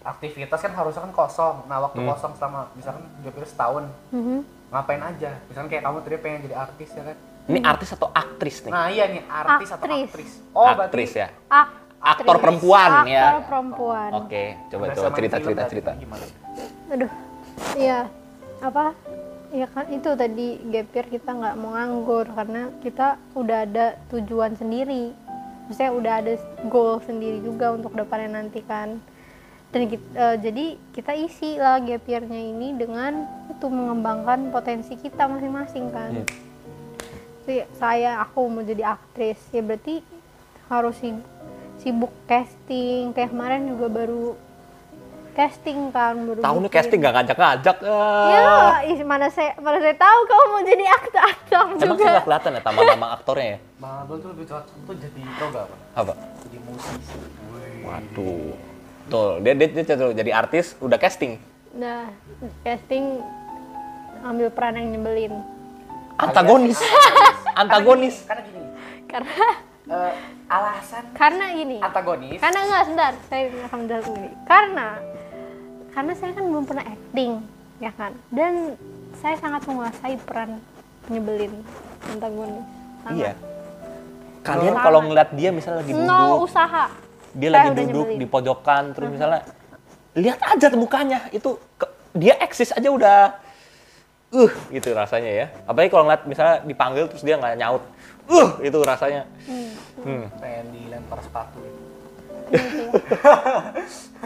[0.02, 1.56] aktivitas kan harusnya kan kosong.
[1.68, 2.10] Nah, waktu Hmm.
[2.10, 4.38] kosong selama misalkan gap year setahun, Mhm.
[4.72, 5.30] ngapain aja?
[5.46, 7.16] Misalkan kayak kamu tadi pengen jadi artis ya kan?
[7.42, 8.70] Ini artis atau aktris nih?
[8.70, 10.06] Nah, iya nih artis atau Aktris.
[10.06, 10.32] aktris.
[10.52, 11.28] Oh, aktris berarti ya.
[11.48, 11.72] Ak-
[12.02, 12.40] Aktor aktris.
[12.40, 13.22] perempuan ya.
[13.24, 14.10] Aktor perempuan.
[14.16, 15.90] Oke, coba udah coba cerita cerita cerita.
[15.94, 16.24] Gimana?
[16.88, 17.10] Aduh,
[17.76, 17.98] iya
[18.58, 18.94] apa?
[19.52, 24.54] Ya kan itu tadi gap year kita nggak mau nganggur karena kita udah ada tujuan
[24.54, 25.12] sendiri.
[25.62, 26.32] Maksudnya udah ada
[26.66, 28.98] goal sendiri juga untuk depannya nanti kan.
[29.70, 35.24] Dan kit- eh, jadi kita isi lah gap year-nya ini dengan itu mengembangkan potensi kita
[35.24, 36.10] masing-masing kan.
[36.18, 36.26] Hmm.
[37.72, 39.98] Saya aku mau jadi aktris ya berarti
[40.66, 41.26] harus sib-
[41.76, 44.38] sibuk casting kayak kemarin juga baru
[45.32, 46.76] casting kan baru Tahu nih bikin.
[46.76, 47.76] casting nggak ngajak-ngajak.
[47.82, 48.28] ah.
[48.28, 48.46] Ya,
[48.86, 52.04] ih, mana saya mana saya tahu kamu mau jadi aktor aktor Emang sih juga.
[52.12, 53.58] nggak kelihatan ya nama-nama aktornya ya?
[53.76, 55.76] Bang Abdul tuh lebih cocok tuh jadi tau gak apa?
[55.94, 56.12] Apa?
[56.38, 57.18] Jadi musisi.
[57.82, 58.54] Waduh.
[59.02, 61.34] Tuh, dia dia, dia cocok jadi artis, udah casting.
[61.72, 62.06] Nah,
[62.62, 63.18] casting
[64.22, 65.34] ambil peran yang nyebelin
[66.22, 66.78] Antagonis.
[67.52, 68.16] Antagonis.
[68.24, 68.62] Karena gini,
[69.06, 69.46] karena
[69.84, 70.12] eh,
[70.48, 72.38] alasan karena ini antagonis.
[72.38, 74.88] karena enggak sebentar saya akan menjelaskan ini karena
[75.90, 77.32] karena saya kan belum pernah acting
[77.76, 78.52] ya kan dan
[79.18, 80.50] saya sangat menguasai peran
[81.08, 81.52] nyebelin
[82.08, 82.64] antagonis
[83.02, 83.18] Sangat.
[83.18, 83.32] Iya.
[84.42, 86.84] Kalian kalau ngeliat dia misalnya lagi no duduk, usaha
[87.32, 88.18] dia Saya lagi duduk nyebelin.
[88.18, 89.40] di pojokan terus misalnya
[90.14, 93.34] lihat aja mukanya itu ke- dia eksis aja udah
[94.32, 97.82] uh gitu rasanya ya apalagi kalau ngeliat misalnya dipanggil terus dia nggak nyaut
[98.32, 100.24] uh itu rasanya hmm.
[100.40, 101.80] pengen dilempar sepatu itu.
[102.52, 102.90] Gitu ya.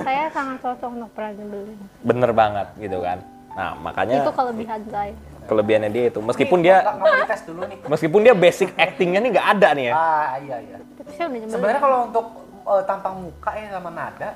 [0.03, 3.19] saya sangat cocok untuk peran nyebelin bener banget gitu kan
[3.57, 5.15] nah makanya itu kelebihan saya
[5.47, 7.79] kelebihannya dia itu meskipun Nih, dia nggak nggak mau dites dulu nih.
[7.87, 10.77] meskipun dia basic actingnya nih nggak ada nih ya Ah iya iya.
[11.07, 12.27] nyebelin Sebenarnya kalau untuk
[12.67, 14.29] eh, tampang muka ya sama nada,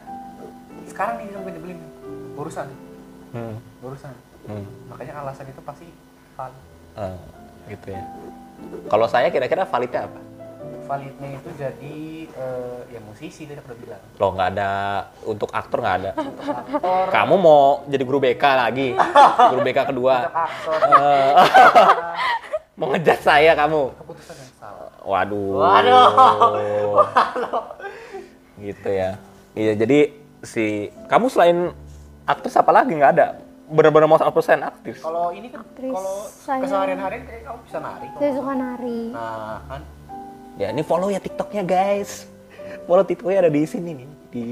[0.87, 1.75] sekarang dia sampai dibeli
[2.39, 2.67] urusan,
[3.35, 3.55] hmm.
[3.85, 4.15] urusan.
[4.45, 4.65] Hmm.
[4.89, 5.87] Makanya alasan itu pasti
[6.35, 6.65] valid.
[6.97, 7.17] Eh,
[7.71, 8.03] gitu ya
[8.87, 10.21] kalau saya kira-kira validnya apa
[10.85, 14.03] Validnya itu jadi eh, ya musisi tadi aku udah bilang.
[14.19, 14.71] Loh nggak ada
[15.23, 16.11] untuk aktor nggak ada.
[16.19, 18.89] Untuk aktor, Kamu mau jadi guru BK lagi,
[19.49, 21.31] guru BK untuk kedua, aktor, Eh,
[22.79, 23.83] mau ngejat saya kamu.
[24.03, 24.91] keputusan yang salah.
[25.07, 25.63] Waduh.
[25.63, 26.91] Waduh.
[28.59, 29.11] Gitu ya.
[29.55, 29.99] Iya jadi
[30.43, 30.65] si
[31.07, 31.59] kamu selain
[32.27, 33.39] aktris apa lagi nggak ada?
[33.71, 34.99] Bener-bener mau 100% aktris.
[34.99, 38.07] Kalau ini kan kalau saya- keseharian harian kayak kamu bisa nari.
[38.13, 39.83] saya suka nari Nah kan
[40.59, 42.27] Ya ini follow ya TikToknya guys.
[42.85, 44.09] Follow TikToknya ada di sini nih.
[44.29, 44.45] Di.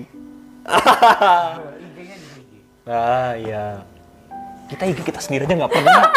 [0.64, 2.52] IG-nya di IG.
[2.86, 3.64] Ah iya.
[4.66, 6.02] Kita IG kita sendiri aja nggak pernah.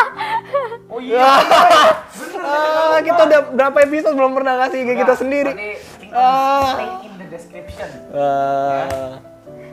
[0.91, 1.23] Oh iya.
[2.35, 5.51] ah, kita udah berapa episode belum pernah kasih IG kita sendiri.
[6.11, 6.75] Ah.
[7.01, 7.87] in the description.
[8.11, 9.15] Ah,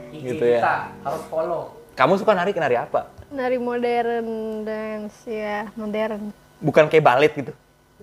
[0.09, 0.63] IG Gitu ya.
[0.63, 1.75] kita harus follow.
[1.93, 3.11] kamu suka nari nari apa?
[3.29, 4.27] Nari modern
[4.63, 7.53] dance ya modern Bukan kayak balet gitu.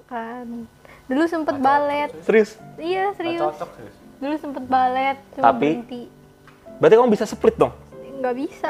[0.06, 0.46] kan
[1.06, 2.58] dulu sempet balet Serius?
[2.78, 3.96] iya Nggak serius cocok serius.
[4.16, 5.68] dulu sempet balet cuma Tapi?
[5.72, 6.02] berhenti
[6.76, 7.74] Berarti kamu bisa split dong?
[8.16, 8.70] nggak bisa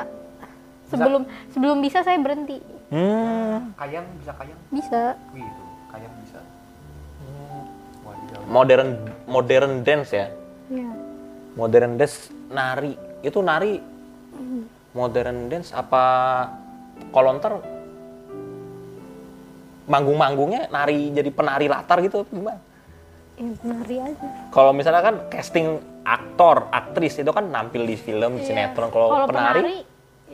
[0.85, 3.73] sebelum sebelum bisa saya berhenti Hmm.
[3.73, 4.59] Kayang bisa kayang.
[4.69, 5.01] bisa
[5.33, 6.39] Wih itu kayang bisa.
[8.05, 8.41] Wadidaw.
[8.45, 8.89] Modern
[9.25, 10.29] modern dance ya.
[10.69, 10.89] ya
[11.53, 12.93] Modern dance nari.
[13.19, 13.81] Itu nari
[14.95, 16.03] modern dance apa
[17.11, 17.59] kalau ntar
[19.85, 22.57] manggung-manggungnya nari jadi penari latar gitu gimana?
[23.35, 28.41] ya nari aja Kalau misalnya kan casting aktor, aktris itu kan nampil di film, di
[28.41, 28.71] Iya.
[28.71, 28.87] sinetron.
[28.87, 29.83] Kalau Kalau penari,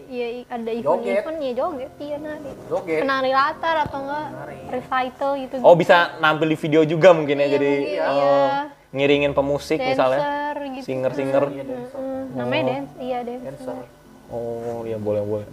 [0.05, 2.99] ya ada event-event ya joget iya nari Joget.
[3.01, 4.57] penari latar atau enggak Penari.
[4.69, 8.59] recital gitu oh bisa nampil di video juga mungkin ya Iya, jadi mungkin, oh, iya.
[8.91, 11.43] ngiringin pemusik misalnya, dancer gitu singer-singer.
[11.49, 11.97] Iya, dancer.
[11.97, 13.47] Mm, namanya dance iya dancer.
[13.49, 14.00] Dancer.
[14.31, 15.47] Oh ya boleh boleh.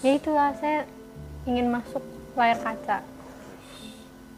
[0.00, 0.86] Ya itulah saya
[1.44, 2.00] ingin masuk
[2.32, 3.02] layar kaca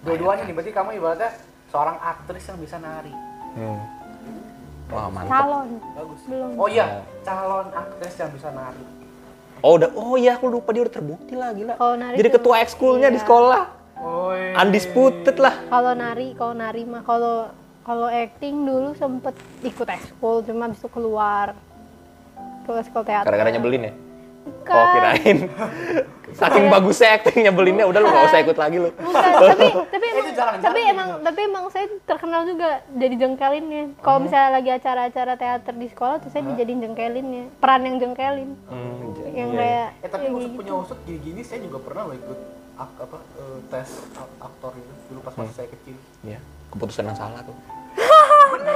[0.03, 1.31] Dua-duanya nih berarti kamu ibaratnya
[1.71, 3.15] seorang aktris yang bisa nari.
[3.55, 3.79] Hmm.
[4.91, 5.31] Wah, mantap.
[5.31, 8.85] calon bagus belum oh iya calon aktris yang bisa nari
[9.63, 9.95] Oh, udah.
[9.95, 11.79] Oh iya, aku lupa dia udah terbukti lah, gila.
[11.79, 13.23] Kalau nari Jadi ketua ekskulnya di iya.
[13.23, 13.63] sekolah.
[14.03, 15.55] oh Undisputed lah.
[15.71, 17.47] kalau nari kalau nari mah kalau
[17.87, 21.55] kalau acting dulu sempet ikut ekskul cuma itu keluar
[22.63, 23.93] ke ekskul teater Gara-gara nyebelin ya?
[24.43, 24.75] Bukan.
[24.75, 25.39] Oh, kirain.
[26.33, 28.89] Saking bagusnya acting nyebelinnya, udah lu gak usah ikut lagi lu.
[28.91, 30.91] Bukan, tapi tapi emang, Itu jarang-jarang tapi gitu.
[30.91, 33.85] emang tapi emang saya terkenal juga jadi jengkelinnya.
[34.01, 37.45] Kalau misalnya lagi acara-acara teater di sekolah tuh saya dijadiin jengkelinnya.
[37.55, 38.51] Peran yang jengkelin.
[38.65, 39.61] Hmm, j- Yang iya.
[39.61, 42.39] kayak eh tapi usut kayak punya usut gini-gini saya juga pernah loh ikut
[42.75, 46.39] ak- apa eh, tes ak- aktor itu dulu pas masih saya kecil Iya,
[46.71, 47.57] keputusan yang salah tuh.
[48.53, 48.75] bener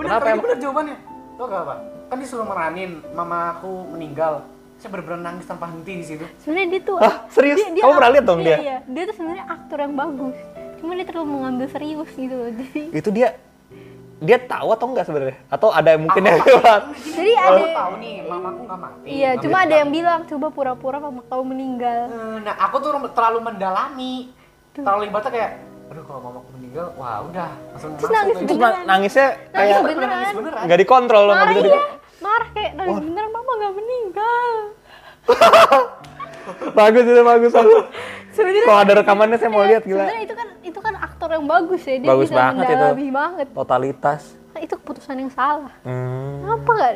[0.00, 0.42] Kenapa emang?
[0.42, 0.96] bener jawabannya
[1.36, 1.74] tau gak apa
[2.08, 4.44] kan disuruh meranin mama aku meninggal
[4.76, 7.60] saya bener-bener nangis tanpa henti di situ sebenarnya dia tuh Hah, serius?
[7.64, 8.56] Kamu pernah lihat dong iya, dia?
[8.60, 10.36] Iya, dia tuh sebenarnya aktor yang bagus.
[10.76, 12.50] Cuma dia terlalu mengambil serius gitu loh.
[12.52, 13.28] Jadi Itu dia
[14.20, 15.38] dia tahu atau enggak sebenarnya?
[15.48, 16.82] Atau ada yang mungkin yang Aku lewat?
[16.92, 20.96] Jadi aku ada tahu nih mamaku nggak mati Iya, cuma ada yang bilang coba pura-pura
[21.00, 22.00] mama kau meninggal.
[22.12, 24.14] Eh, nah aku tuh terlalu mendalami
[24.76, 25.52] terlalu ibaratnya kayak
[25.86, 28.36] aduh kalau mamaku meninggal wah udah langsung Terus masuk nangis.
[28.40, 30.08] Terus na- nangisnya Nangis kayak beneran.
[30.10, 33.50] nangis beneran nggak dikontrol loh, nggak Marah bisa iya, di- marah kayak nangis beneran mama
[33.56, 34.48] gak meninggal.
[36.72, 37.84] Bagus itu bagus bagus.
[38.30, 39.98] Sebenarnya Kalau ada rekamannya saya mau lihat gila.
[39.98, 42.86] Sebenarnya itu kan itu kan aktor yang bagus ya, dia Bagus bisa banget itu.
[43.10, 43.46] banget.
[43.50, 44.22] Totalitas.
[44.52, 45.72] Nah, itu keputusan yang salah.
[45.82, 46.92] Hmm, Apa gak?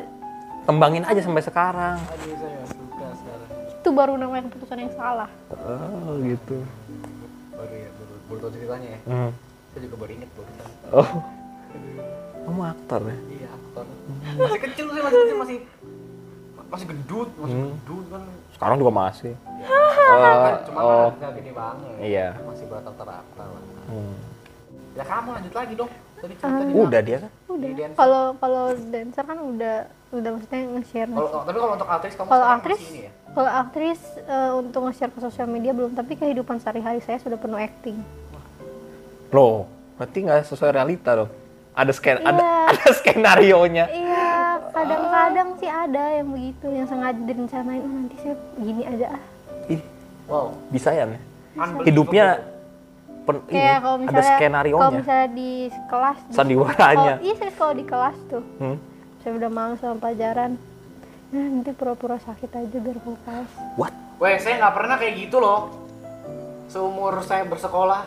[0.63, 1.99] kembangin aja sampai sekarang.
[1.99, 5.29] aduh saya nggak suka sekarang Itu baru namanya keputusan yang salah.
[5.51, 6.57] Oh gitu.
[7.51, 7.91] baru ya
[8.31, 9.31] baru, baru tahu ceritanya ya Hmm.
[9.69, 11.09] saya juga baru inget barusan Oh.
[12.41, 13.17] Kamu aktor ya?
[13.31, 13.85] iya aktor
[14.37, 15.59] masih kecil sih masih kecil masih
[16.65, 17.67] masih gendut masih Hmm.
[17.77, 18.23] gendut kan
[18.55, 19.33] Sekarang juga masih.
[19.61, 20.91] kan cuma oh.
[21.09, 22.29] kan nggak gede banget Iya.
[22.41, 23.13] masih berata-rata
[23.45, 24.15] lah Hmm.
[24.93, 27.31] ya kamu lanjut lagi dong tadi cerita di Udah dia kan?
[27.49, 27.69] Udah.
[27.93, 29.77] Kalau kalau dancer kan udah
[30.11, 31.09] udah maksudnya nge-share.
[31.09, 35.09] kalau tapi kalau untuk aktris kamu Kalau aktris, ini ya kalau aktris eh, untuk nge-share
[35.09, 37.95] ke sosial media belum, tapi kehidupan sehari-hari saya sudah penuh acting.
[39.31, 41.31] Loh, berarti nggak sesuai realita dong.
[41.73, 42.59] Ada sken ada Iya.
[42.69, 43.87] ada skenario nya.
[43.87, 44.31] Iya,
[44.69, 49.23] kadang-kadang sih ada yang begitu, yang sengaja direncanain, oh, nanti saya gini aja ah.
[49.69, 49.81] Ih,
[50.27, 51.23] wow bisa ya nih.
[51.85, 52.27] Hidupnya
[53.23, 54.91] pen- ini, kalau ada misalnya kalau skenario nya.
[54.93, 55.51] misalnya di
[55.87, 57.15] kelas di- Sandiwaranya.
[57.15, 58.77] kalau- iya serius kalau di kelas tuh Hmm.
[59.21, 60.57] Saya udah malu sama pelajaran
[61.31, 63.95] nah nanti pura-pura sakit aja biar kelas What?
[64.19, 65.73] Weh, saya nggak pernah kayak gitu loh.
[66.67, 68.05] Seumur saya bersekolah,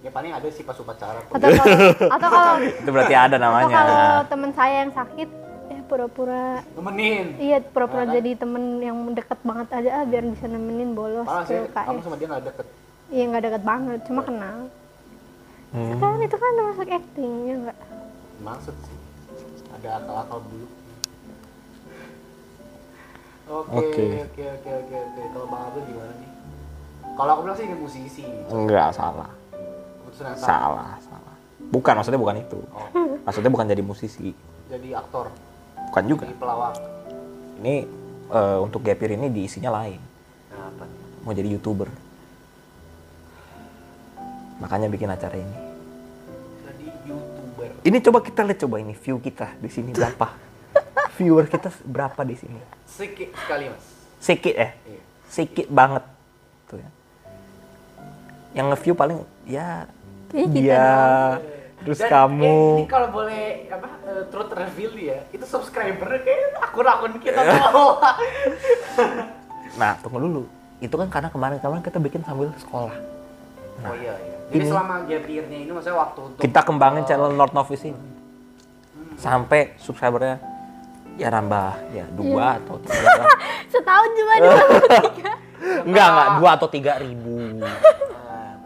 [0.00, 1.20] ya paling ada sih pas upacara.
[1.26, 1.76] atau kalau
[2.14, 4.24] atau kalau Itu berarti ada atau kalau namanya.
[4.24, 5.28] teman saya yang sakit
[5.66, 7.26] ya pura-pura Nemenin.
[7.36, 11.42] iya pura-pura Nah, jadi temen yang deket banget aja ah, biar bisa nemenin bolos Malah
[11.42, 12.66] ke saya, kamu sama dia nggak deket.
[13.08, 14.58] iya nggak deket banget cuma kenal
[15.70, 15.86] Hmm.
[15.94, 17.78] kan itu kan termasuk acting ya enggak
[18.40, 18.96] Maksud sih,
[19.80, 20.66] ada akal-akal dulu.
[23.50, 24.04] Oke, Oke.
[24.22, 25.22] oke, oke, oke.
[25.34, 26.30] Kalau Bang Abel gimana nih?
[27.18, 28.24] Kalau aku bilang sih ini musisi.
[28.46, 29.30] Enggak salah.
[29.50, 30.46] Keputusan yang salah.
[30.46, 31.34] Salah, salah.
[31.70, 32.58] Bukan, maksudnya bukan itu.
[32.70, 32.86] Oh,
[33.20, 34.30] Maksudnya bukan jadi musisi.
[34.70, 35.28] jadi aktor,
[35.90, 36.24] Bukan juga.
[36.24, 36.78] jadi pelawak.
[37.58, 37.74] Ini
[38.30, 39.98] eh, untuk Gapir ini diisinya lain.
[40.48, 40.84] Nah, apa?
[41.26, 41.90] Mau jadi YouTuber.
[44.62, 45.56] Makanya bikin acara ini.
[47.80, 50.36] Ini coba kita lihat coba ini view kita di sini berapa?
[51.16, 52.60] Viewer kita berapa di sini?
[52.84, 53.84] Sedikit sekali mas.
[54.20, 54.68] Sikit ya?
[54.84, 55.02] Iya.
[55.32, 56.04] Sikit banget.
[56.68, 56.90] Tuh ya.
[58.52, 59.88] Yang nge-view paling ya
[60.30, 60.86] Iya, kita dia
[61.80, 66.60] terus Dan, kamu eh, ini kalau boleh apa eh, truth reveal ya, itu subscriber kayak
[66.60, 68.20] akun-akun kita semua.
[69.80, 70.42] Nah, tunggu dulu.
[70.78, 72.94] Itu kan karena kemarin-kemarin kita bikin sambil sekolah.
[73.80, 74.39] oh iya iya.
[74.50, 78.02] Jadi ini- selama gap year-nya ini maksudnya waktu untuk Kita kembangin channel North Novice ini.
[79.14, 80.42] Sampai subscribernya
[81.14, 83.28] ya nambah ya dua atau tiga
[83.72, 84.56] setahun cuma dua
[85.84, 86.28] Enggak, enggak.
[86.40, 87.36] Dua atau tiga ribu.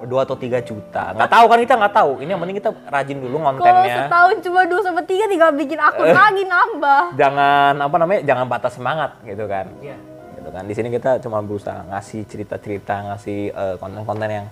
[0.04, 1.16] Dua atau tiga juta.
[1.16, 2.10] Nggak tahu kan kita nggak tahu.
[2.20, 4.04] Ini yang penting kita rajin dulu kalau kontennya.
[4.04, 8.20] setahun cuma dua sama tiga tinggal bikin akun lagi nambah Jangan apa namanya?
[8.20, 9.72] Jangan batas semangat gitu kan.
[9.80, 9.96] Iya.
[10.36, 10.62] Gitu kan.
[10.68, 14.46] Di sini kita cuma berusaha ngasih cerita-cerita, ngasih eh, konten-konten yang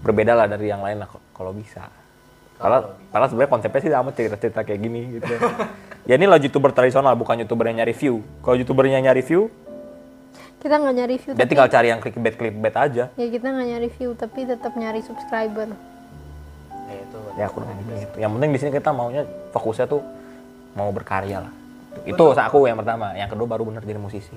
[0.00, 1.88] berbeda lah dari yang lain lah kalau bisa.
[2.56, 5.32] Kalau kalau sebenarnya konsepnya sih sama cerita-cerita kayak gini gitu.
[6.08, 8.24] ya ini lah youtuber tradisional bukan youtuber yang nyari view.
[8.40, 9.52] Kalau youtubernya nyari view,
[10.60, 13.04] kita nggak nyari view dia tapi tinggal cari yang clickbait clickbait aja.
[13.12, 15.68] ya kita nggak nyari view tapi tetap nyari subscriber
[16.86, 17.18] Ya itu.
[17.34, 18.16] Ya kurang lebih gitu.
[18.22, 20.02] Yang penting di sini kita maunya fokusnya tuh
[20.78, 21.52] mau berkarya lah.
[22.06, 23.10] Itu aku yang pertama.
[23.18, 24.36] Yang kedua baru bener jadi musisi.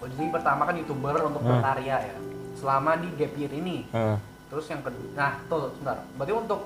[0.00, 2.16] Oh, jadi pertama kan youtuber untuk berkarya ya.
[2.56, 3.84] Selama di gap year ini.
[3.92, 4.16] Hmm.
[4.50, 6.02] Terus yang kedua, nah tuh sebentar.
[6.18, 6.60] Berarti untuk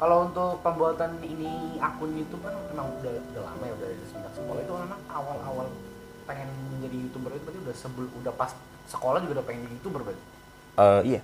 [0.00, 4.32] kalau untuk pembuatan ini akun YouTube kan memang udah, udah lama ya udah dari semenjak
[4.36, 5.66] sekolah itu memang awal-awal
[6.28, 8.52] pengen menjadi youtuber itu berarti udah sebelum udah pas
[8.88, 10.22] sekolah juga udah pengen jadi youtuber berarti?
[10.76, 11.20] Eh, iya.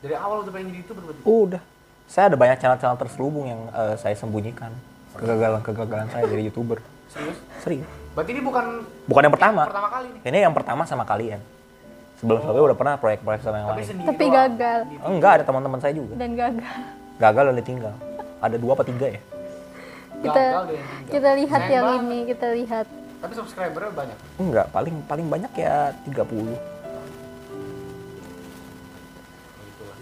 [0.00, 1.22] Dari awal udah pengen jadi youtuber berarti?
[1.24, 1.62] Udah.
[2.10, 4.72] Saya ada banyak channel-channel terselubung yang eh, saya sembunyikan.
[5.20, 6.80] Kegagalan-kegagalan saya jadi youtuber.
[7.12, 7.38] Serius?
[7.60, 7.88] Serius.
[8.16, 9.68] Berarti ini bukan bukan yang pertama.
[9.68, 10.20] pertama kali nih?
[10.32, 11.40] Ini yang pertama sama kalian
[12.20, 13.88] sebelum sebelumnya udah pernah proyek-proyek sama yang tapi lain.
[13.88, 14.36] sendiri Tapi doang.
[14.36, 14.78] gagal.
[15.08, 16.14] Enggak ada teman-teman saya juga.
[16.14, 16.74] Dan gagal.
[17.16, 17.94] Gagal dan ditinggal.
[18.38, 19.20] Ada dua apa tiga ya?
[20.20, 20.42] Kita
[21.08, 22.04] kita lihat Sayang yang banget.
[22.04, 22.86] ini kita lihat.
[23.20, 24.16] Tapi subscribernya banyak.
[24.36, 26.60] Enggak paling paling banyak ya 30 Itulah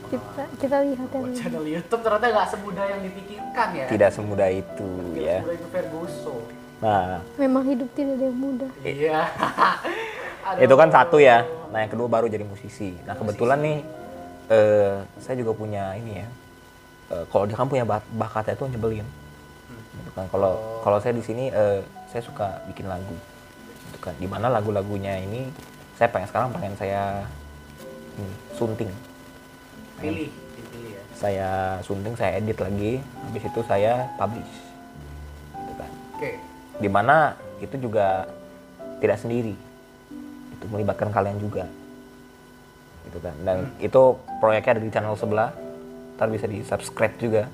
[0.09, 1.37] kita kita lihat yang ini.
[1.37, 3.87] channel YouTube ternyata nggak semudah yang dipikirkan ya.
[3.87, 5.37] Tidak semudah itu tidak ya.
[5.39, 6.41] semudah itu Ferguson.
[6.79, 7.19] Nah.
[7.37, 8.71] Memang hidup tidak ada yang mudah.
[8.81, 9.21] Iya
[10.55, 10.65] Aduh.
[10.65, 11.45] itu kan satu ya.
[11.69, 12.97] Nah yang kedua baru jadi musisi.
[13.05, 13.79] Nah kebetulan nih
[14.49, 16.29] eh saya juga punya ini ya.
[17.13, 19.05] Eh, kalau dia kan punya bak- bakatnya itu nyebelin.
[20.01, 20.25] Gitu kan.
[20.33, 23.17] Kalau kalau saya di sini eh, saya suka bikin lagu.
[23.93, 24.17] Gitu kan.
[24.17, 25.53] Di mana lagu-lagunya ini
[26.01, 27.29] saya pengen sekarang pengen saya
[28.17, 28.89] ini, sunting.
[30.01, 31.03] Pilih dipilih ya.
[31.13, 31.51] Saya
[31.85, 33.05] sunting saya edit lagi.
[33.29, 34.55] Habis itu saya publish.
[35.53, 35.91] Gitu kan.
[36.17, 36.31] Oke.
[36.79, 38.25] Di mana itu juga
[39.03, 39.68] tidak sendiri
[40.59, 41.65] itu melibatkan kalian juga.
[43.07, 43.35] Gitu kan.
[43.47, 45.51] Dan itu proyeknya ada di channel sebelah.
[46.19, 47.47] Ntar bisa di subscribe juga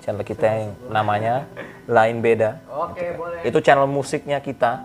[0.00, 1.44] channel kita yang namanya
[1.84, 2.58] lain beda.
[2.66, 3.44] Oke boleh.
[3.44, 4.80] Itu channel musiknya kita.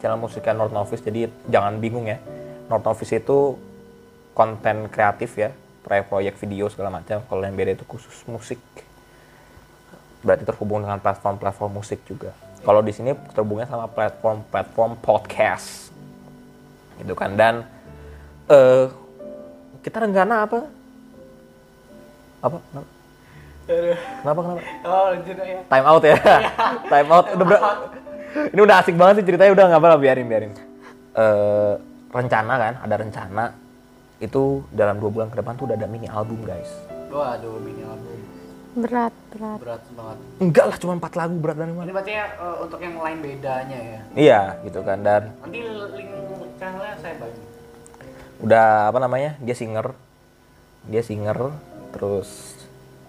[0.00, 1.04] Channel musiknya North Novice.
[1.04, 2.18] Jadi jangan bingung ya.
[2.68, 3.56] North Novice itu
[4.32, 5.52] konten kreatif ya.
[5.84, 7.20] Proyek-proyek video segala macam.
[7.24, 8.58] Kalau yang beda itu khusus musik.
[10.24, 12.32] Berarti terhubung dengan platform-platform musik juga.
[12.64, 15.92] Kalau di sini terhubungnya sama platform-platform podcast
[17.00, 17.34] gitu kan.
[17.34, 17.66] Dan
[18.50, 18.86] eh
[19.84, 20.58] kita rencana apa?
[22.44, 22.58] Apa?
[22.60, 22.88] Kenapa?
[23.64, 23.96] Aduh.
[24.20, 24.60] kenapa, kenapa?
[24.84, 25.60] oh ya.
[25.72, 26.16] Time out ya?
[26.92, 27.26] Time out.
[27.32, 27.64] Udah ber-
[28.52, 29.52] ini udah asik banget sih ceritanya.
[29.56, 30.52] Udah nggak apa-apa biarin biarin.
[31.14, 31.74] Eh,
[32.12, 32.74] rencana kan?
[32.84, 33.44] Ada rencana.
[34.20, 36.68] Itu dalam dua bulan ke depan tuh udah ada mini album guys.
[37.08, 38.18] Waduh mini album.
[38.74, 39.58] Berat berat.
[39.62, 40.18] Berat banget.
[40.42, 43.18] Enggak lah cuma empat lagu berat dari ini mana berarti ya eh, untuk yang lain
[43.22, 44.00] bedanya ya?
[44.12, 44.98] Iya gitu kan.
[45.00, 45.60] Dan nanti
[45.94, 46.10] link
[46.58, 47.42] channelnya saya bagi.
[48.42, 49.38] Udah apa namanya?
[49.42, 49.94] Dia singer.
[50.88, 51.38] Dia singer.
[51.94, 52.58] Terus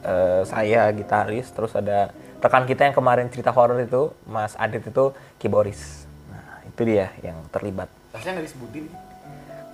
[0.05, 1.49] eh, saya gitaris.
[1.51, 6.05] Terus ada rekan kita yang kemarin cerita horor itu Mas Adit itu keyboardis.
[6.29, 7.89] Nah itu dia yang terlibat.
[8.13, 8.85] Tasnya nggak disebutin.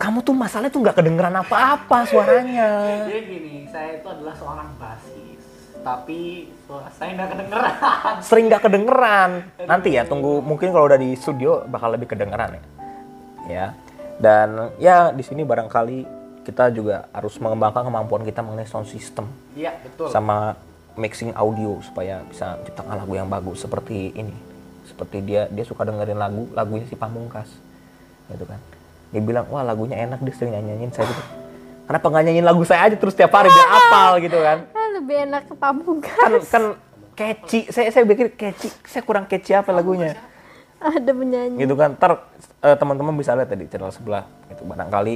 [0.02, 2.70] Kamu tuh masalahnya tuh nggak kedengeran apa-apa suaranya.
[3.06, 5.42] Jadi gini, saya itu adalah seorang basis,
[5.86, 7.74] tapi suara saya nggak kedengeran.
[8.26, 9.32] sering nggak kedengeran.
[9.70, 10.42] Nanti ya tunggu.
[10.42, 12.81] Mungkin kalau udah di studio bakal lebih kedengeran ya
[13.50, 13.74] ya.
[14.22, 19.30] Dan ya di sini barangkali kita juga harus mengembangkan kemampuan kita mengenai sound system.
[19.58, 20.10] Iya betul.
[20.10, 20.58] sama
[20.98, 24.34] mixing audio supaya bisa menciptakan lagu yang bagus seperti ini.
[24.86, 27.50] Seperti dia dia suka dengerin lagu lagunya si Pamungkas.
[28.30, 28.60] Gitu kan.
[29.14, 31.10] Dia bilang wah lagunya enak dia sering nyanyiin saya.
[31.10, 31.24] Gitu.
[31.90, 34.12] Kenapa nggak nyanyiin lagu saya aja terus tiap hari biar apal?
[34.22, 34.58] Gitu kan.
[34.72, 36.18] Ah, lebih enak ke pamungkas.
[36.18, 36.64] Kan kan
[37.18, 37.70] catchy.
[37.74, 38.70] Saya saya pikir catchy.
[38.86, 40.14] Saya kurang catchy apa lagunya
[40.98, 41.58] ada penyanyi.
[41.62, 41.94] Gitu kan.
[41.96, 42.26] Ntar
[42.66, 45.16] eh, teman-teman bisa lihat tadi channel sebelah itu barangkali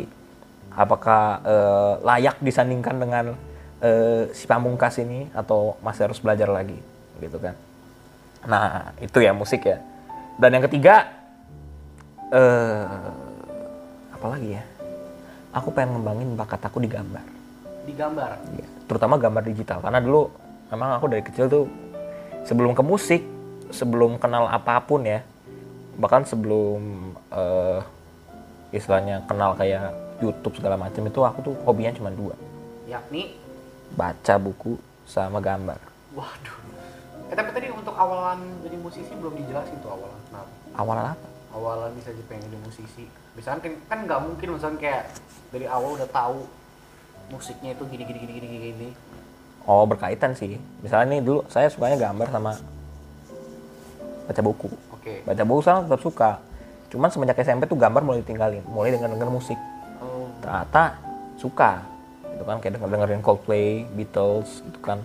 [0.75, 3.25] apakah eh, layak disandingkan dengan
[3.81, 6.77] eh, si pamungkas ini atau masih harus belajar lagi
[7.19, 7.55] gitu kan.
[8.45, 9.81] Nah itu ya musik ya.
[10.37, 11.09] Dan yang ketiga
[12.29, 12.85] eh
[14.13, 14.63] apa lagi ya?
[15.55, 17.23] Aku pengen ngembangin bakat aku di gambar.
[17.87, 18.29] Di gambar.
[18.59, 19.79] Iya, terutama gambar digital.
[19.79, 20.27] Karena dulu
[20.67, 21.63] memang aku dari kecil tuh
[22.43, 23.21] sebelum ke musik
[23.73, 25.25] sebelum kenal apa pun ya
[25.95, 27.79] bahkan sebelum eh,
[28.75, 32.35] istilahnya kenal kayak YouTube segala macam itu aku tuh hobinya cuma dua
[32.85, 33.33] Yakni,
[33.97, 34.77] baca buku
[35.07, 35.79] sama gambar
[36.15, 36.57] waduh.
[37.25, 40.19] Eh, tapi tadi untuk awalan jadi musisi belum dijelasin tuh awalan.
[40.29, 40.51] Kenapa?
[40.77, 43.05] awalan apa Awalan bisa jadi pengen jadi musisi.
[43.33, 45.09] Misalkan kan kan nggak mungkin misalkan kayak
[45.49, 46.45] dari awal udah tahu
[47.33, 48.57] musiknya itu gini gini gini gini.
[48.61, 48.89] gini.
[49.65, 52.53] oh berkaitan sih misalnya nih dulu saya sukanya gambar sama
[54.29, 54.69] baca buku
[55.05, 55.21] Oke.
[55.21, 56.41] baca buku saya tetap suka.
[56.89, 59.59] Cuman semenjak SMP tuh gambar mulai ditinggalin mulai dengan denger musik.
[60.01, 60.97] Oh, ternyata
[61.37, 61.85] suka
[62.33, 64.97] itu kan kayak denger dengerin Coldplay, Beatles itu kan.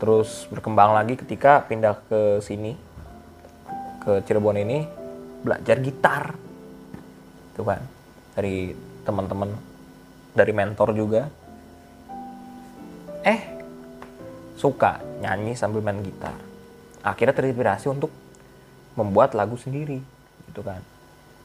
[0.00, 2.72] Terus berkembang lagi ketika pindah ke sini
[4.00, 4.88] ke Cirebon ini
[5.44, 6.32] belajar gitar.
[7.52, 7.84] Itu kan
[8.32, 8.72] dari
[9.04, 9.52] teman-teman
[10.32, 11.28] dari mentor juga.
[13.20, 13.60] Eh
[14.56, 16.32] suka nyanyi sambil main gitar.
[17.04, 18.08] Akhirnya terinspirasi untuk
[18.96, 20.00] membuat lagu sendiri
[20.50, 20.80] gitu kan.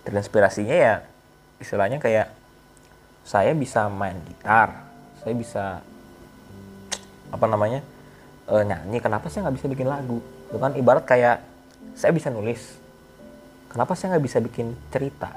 [0.08, 0.96] Terinspirasinya ya
[1.62, 2.34] istilahnya kayak
[3.22, 4.74] saya bisa main gitar
[5.22, 5.66] saya bisa
[7.30, 7.86] apa namanya
[8.50, 10.20] eh, nyanyi kenapa saya nggak bisa bikin lagu?
[10.50, 11.38] Itu kan ibarat kayak
[11.94, 12.82] saya bisa nulis
[13.70, 15.30] kenapa saya nggak bisa bikin cerita?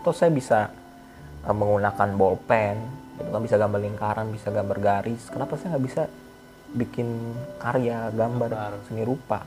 [0.00, 0.72] Atau saya bisa
[1.44, 6.02] eh, menggunakan bolpen itu kan bisa gambar lingkaran bisa gambar garis kenapa saya nggak bisa
[6.74, 7.06] bikin
[7.62, 8.82] karya gambar Gambar.
[8.88, 9.44] seni rupa?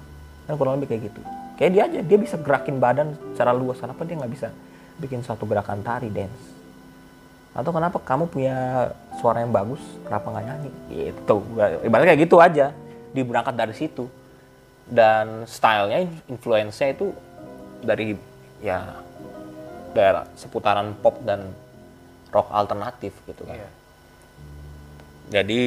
[0.47, 3.81] Kan kurang lebih kayak gitu kayak dia aja dia bisa gerakin badan secara luas.
[3.81, 4.47] Kenapa dia nggak bisa
[5.01, 6.55] bikin suatu gerakan tari dance?
[7.57, 10.71] Atau kenapa kamu punya suara yang bagus kenapa nggak nyanyi?
[10.93, 11.37] Gitu.
[11.83, 12.65] Ibaratnya kayak gitu aja.
[13.11, 14.05] Dia berangkat dari situ.
[14.87, 17.11] Dan stylenya influence-nya itu
[17.83, 18.15] dari
[18.63, 18.95] ya
[19.91, 21.49] daerah seputaran pop dan
[22.31, 23.57] rock alternatif gitu kan.
[23.57, 23.69] Iya.
[25.27, 25.61] jadi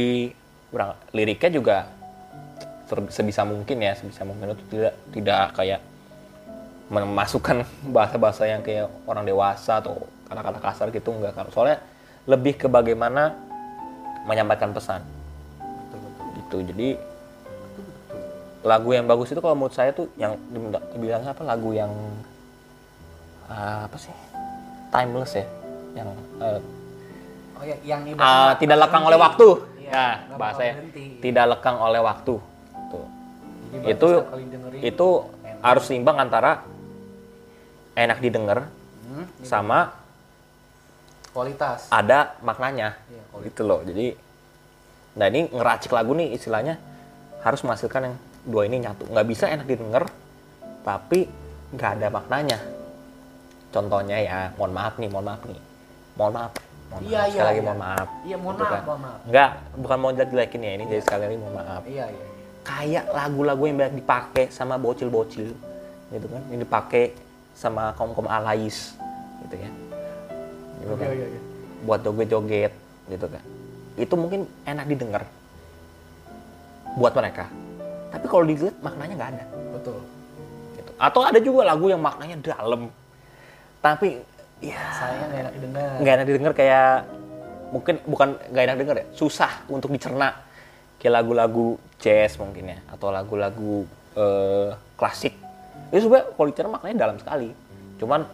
[0.72, 1.76] kurang liriknya juga
[2.90, 5.80] ter- sebisa mungkin ya sebisa mungkin itu tidak tidak kayak
[6.90, 7.62] memasukkan
[7.94, 11.78] bahasa-bahasa yang kayak orang dewasa atau kata-kata kasar gitu enggak kan soalnya
[12.26, 13.34] lebih ke bagaimana
[14.26, 15.00] menyampaikan pesan.
[15.62, 16.88] Betul betul gitu jadi
[18.60, 20.36] lagu yang bagus itu kalau menurut saya tuh yang
[20.92, 21.88] dibilang- apa lagu yang
[23.48, 24.12] ah, apa sih?
[24.90, 25.46] Timeless ya
[25.94, 26.08] yang
[26.42, 26.60] eh,
[27.58, 29.48] oh ya yang ibaratnya tidak nggak lekang oleh waktu.
[29.78, 31.04] Iya, ya nggak bakal bahasanya berhenti.
[31.22, 32.34] tidak lekang oleh waktu
[33.72, 34.08] Itu
[34.76, 35.08] itu
[35.40, 35.60] enak.
[35.60, 36.64] harus seimbang antara
[37.92, 38.66] enak didengar
[39.02, 39.90] Hmm, sama
[41.28, 41.86] kualitas.
[41.88, 42.94] ada maknanya.
[43.06, 43.46] Iya, kualitas.
[43.46, 43.80] gitu loh.
[43.82, 44.06] Jadi
[45.10, 46.78] nah ini ngeracik lagu nih istilahnya.
[47.40, 49.06] Harus menghasilkan yang dua ini nyatu.
[49.06, 50.06] Nggak bisa enak didengar
[50.80, 51.26] tapi
[51.70, 52.58] nggak ada maknanya.
[53.70, 55.60] Contohnya ya mohon maaf nih mohon maaf nih.
[56.14, 56.52] Mohon maaf.
[56.90, 57.26] Mohon Iya, maaf.
[57.26, 57.64] Iya, sekali lagi iya.
[57.64, 58.08] mohon maaf.
[58.20, 58.82] Iya, mohon Gitu maaf, kan.
[58.84, 59.20] mohon maaf.
[59.24, 60.72] nggak bukan mau jelek-jelekin ya.
[60.72, 61.82] Ini jadi sekali lagi mohon maaf.
[61.84, 62.26] Iya iya
[62.70, 65.50] kayak lagu-lagu yang banyak dipakai sama bocil-bocil
[66.14, 66.42] gitu kan?
[66.54, 67.04] Yang dipakai
[67.54, 68.94] sama kaum kaum alais
[69.46, 69.70] gitu ya.
[70.80, 71.06] Gitu kan?
[71.10, 71.40] Iya iya iya.
[71.82, 72.72] buat joget-joget
[73.10, 73.42] gitu kan?
[73.98, 75.22] Itu mungkin enak didengar
[76.94, 77.50] buat mereka.
[78.10, 79.44] Tapi kalau dilihat maknanya nggak ada.
[79.74, 79.98] Betul.
[80.78, 80.92] Gitu.
[80.96, 82.90] atau ada juga lagu yang maknanya dalam.
[83.82, 84.22] Tapi
[84.60, 85.88] ya saya nggak enak didengar.
[86.00, 86.92] nggak enak didengar kayak
[87.72, 90.36] mungkin bukan nggak enak denger ya susah untuk dicerna.
[91.00, 93.84] Kayak lagu-lagu jazz mungkin ya atau lagu-lagu
[94.16, 95.36] eh, klasik.
[95.92, 97.52] Itu sebenarnya dicerna maknanya dalam sekali.
[98.00, 98.24] Cuman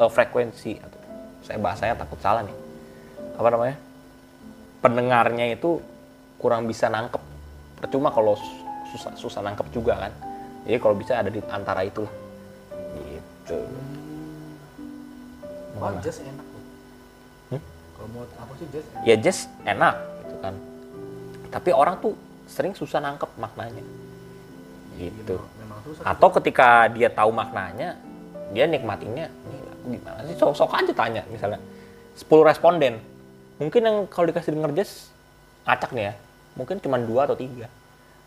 [0.00, 0.98] eh, frekuensi atau
[1.44, 2.56] saya bahasanya takut salah nih.
[3.36, 3.76] Apa namanya?
[4.80, 5.80] Pendengarnya itu
[6.40, 7.20] kurang bisa nangkep.
[7.80, 8.64] Percuma kalau sus-
[8.96, 10.12] susah susah nangkep juga kan.
[10.64, 12.12] Jadi kalau bisa ada di antara itulah.
[12.96, 13.60] Gitu.
[15.80, 16.64] Wah, jazz enak loh.
[17.56, 17.62] Hmm?
[17.96, 19.02] Kalau mau aku sih jazz enak.
[19.08, 20.54] ya jazz enak gitu kan.
[21.50, 22.12] Tapi orang tuh
[22.50, 23.82] sering susah nangkep maknanya.
[24.98, 25.38] Gitu.
[25.38, 26.02] Memang, memang susah.
[26.04, 27.96] atau ketika dia tahu maknanya
[28.50, 29.30] dia nikmatinya
[29.86, 30.34] gimana sih?
[30.36, 31.62] Sok sok aja tanya misalnya.
[32.18, 32.98] 10 responden.
[33.56, 35.08] Mungkin yang kalau dikasih denger jazz
[35.64, 36.14] ngacak nih ya.
[36.58, 37.70] Mungkin cuma dua atau tiga.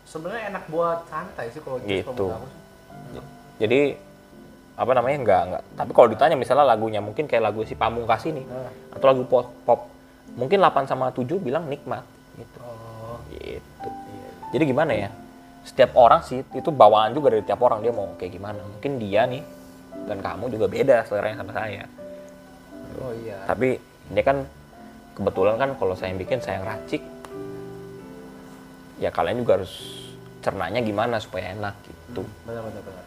[0.04, 2.26] Sebenarnya enak buat santai sih kalau jazz Gitu.
[2.26, 3.22] kalau sih.
[3.54, 3.80] jadi
[4.74, 5.62] apa namanya nggak nggak.
[5.78, 8.72] Tapi kalau ditanya misalnya lagunya mungkin kayak lagu si Pamungkas ini Nah.
[8.90, 9.86] atau lagu pop, pop.
[10.34, 12.02] Mungkin 8 sama 7 bilang nikmat
[14.54, 15.10] jadi gimana ya?
[15.66, 17.82] Setiap orang sih itu bawaan juga dari tiap orang.
[17.82, 18.62] Dia mau kayak gimana?
[18.62, 19.42] Mungkin dia nih
[20.06, 21.84] dan kamu juga beda seleranya sama saya.
[22.94, 23.42] Oh iya.
[23.42, 24.46] tapi ini kan
[25.18, 27.02] kebetulan kan kalau saya yang bikin saya yang racik.
[29.02, 29.74] Ya kalian juga harus
[30.38, 32.22] cernanya gimana supaya enak gitu.
[32.46, 33.04] Benar benar benar.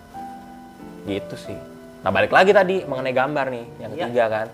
[1.07, 1.55] gitu sih.
[2.03, 3.99] Nah balik lagi tadi mengenai gambar nih yang Iya.
[4.11, 4.47] ketiga kan.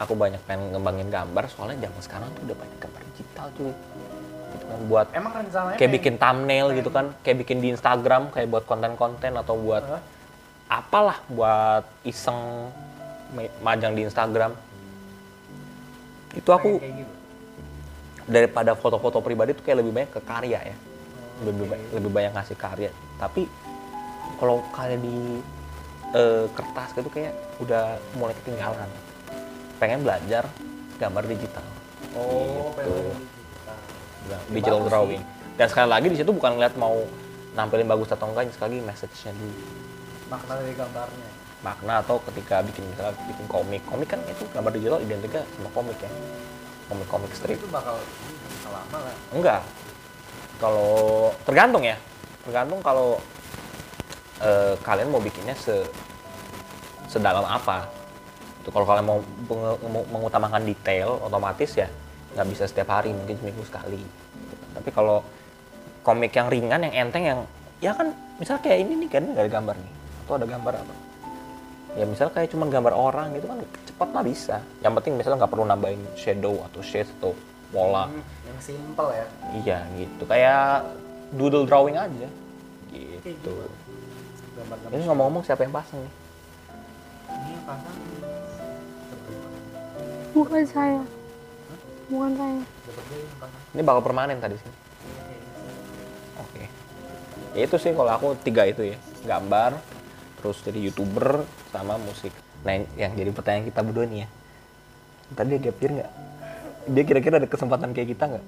[0.00, 3.72] Aku banyak pengen ngembangin gambar soalnya zaman sekarang tuh udah banyak gambar digital cuy
[4.50, 8.22] gitu kan buat Emang rencananya kayak pengen- bikin thumbnail gitu kan kayak bikin di Instagram
[8.28, 10.02] kayak buat konten-konten atau buat Hah?
[10.72, 12.70] apalah buat iseng
[13.30, 14.54] ma- majang di Instagram
[16.32, 17.14] itu aku pengen kayak gitu.
[18.26, 20.76] daripada foto-foto pribadi tuh kayak lebih banyak ke karya ya
[21.40, 21.70] lebih oke.
[21.70, 23.50] ba- lebih banyak ngasih karya tapi
[24.36, 25.42] kalau karya di
[26.10, 27.84] eh, kertas gitu kayak udah
[28.14, 28.90] mulai ketinggalan
[29.76, 30.44] pengen belajar
[30.96, 31.66] gambar digital
[32.10, 32.90] Oh, Gitu.
[32.90, 33.29] pengen
[34.50, 35.22] Digital bagus drawing.
[35.22, 35.56] sih.
[35.56, 36.96] dan sekali lagi di situ bukan ngeliat mau
[37.52, 39.56] nampilin bagus atau enggak sekali lagi message-nya dulu.
[40.30, 41.30] Makna dari gambarnya.
[41.60, 43.84] makna atau ketika bikin misalnya bikin komik.
[43.84, 46.08] Komik kan itu gambar digital identiknya sama komik ya.
[46.88, 47.60] Komik komik strip.
[47.60, 48.00] Itu bakal
[48.64, 49.16] lama lah.
[49.36, 49.60] enggak.
[50.56, 50.88] Kalau
[51.44, 52.00] tergantung ya.
[52.48, 53.20] Tergantung kalau
[54.40, 55.84] eh, kalian mau bikinnya se
[57.12, 57.84] sedalam apa.
[58.64, 59.20] Itu kalau kalian mau
[60.08, 61.92] mengutamakan detail otomatis ya
[62.34, 63.98] nggak bisa setiap hari mungkin seminggu sekali.
[64.74, 65.22] Tapi kalau
[66.06, 67.40] komik yang ringan yang enteng yang
[67.82, 69.92] ya kan misal kayak ini nih kan nggak ada gambar nih.
[70.26, 70.94] Atau ada gambar apa?
[71.98, 73.58] Ya misal kayak cuma gambar orang gitu kan
[73.90, 74.56] cepat lah bisa.
[74.78, 77.34] Yang penting misalnya nggak perlu nambahin shadow atau shade atau
[77.74, 78.06] pola.
[78.06, 79.26] Hmm, yang simple ya.
[79.66, 80.22] Iya gitu.
[80.26, 80.86] Kayak
[81.34, 82.28] doodle drawing aja.
[82.90, 83.54] Gitu.
[84.50, 86.12] gambar-gambar ini ngomong-ngomong siapa yang pasang nih?
[87.30, 87.96] Ini pasang.
[90.30, 91.00] Bukan saya
[92.10, 92.60] bukan saya.
[92.84, 93.14] Seperti
[93.72, 94.72] ini bakal permanen tadi sih.
[96.36, 96.64] Oke.
[97.54, 98.98] Ya itu sih kalau aku tiga itu ya.
[99.24, 99.78] Gambar
[100.42, 102.34] terus jadi youtuber sama musik.
[102.66, 104.28] Nah yang- yang jadi pertanyaan kita berdua nih ya.
[105.30, 106.10] Tadi dia gap year nggak?
[106.90, 108.44] Dia kira-kira ada kesempatan kayak kita nggak?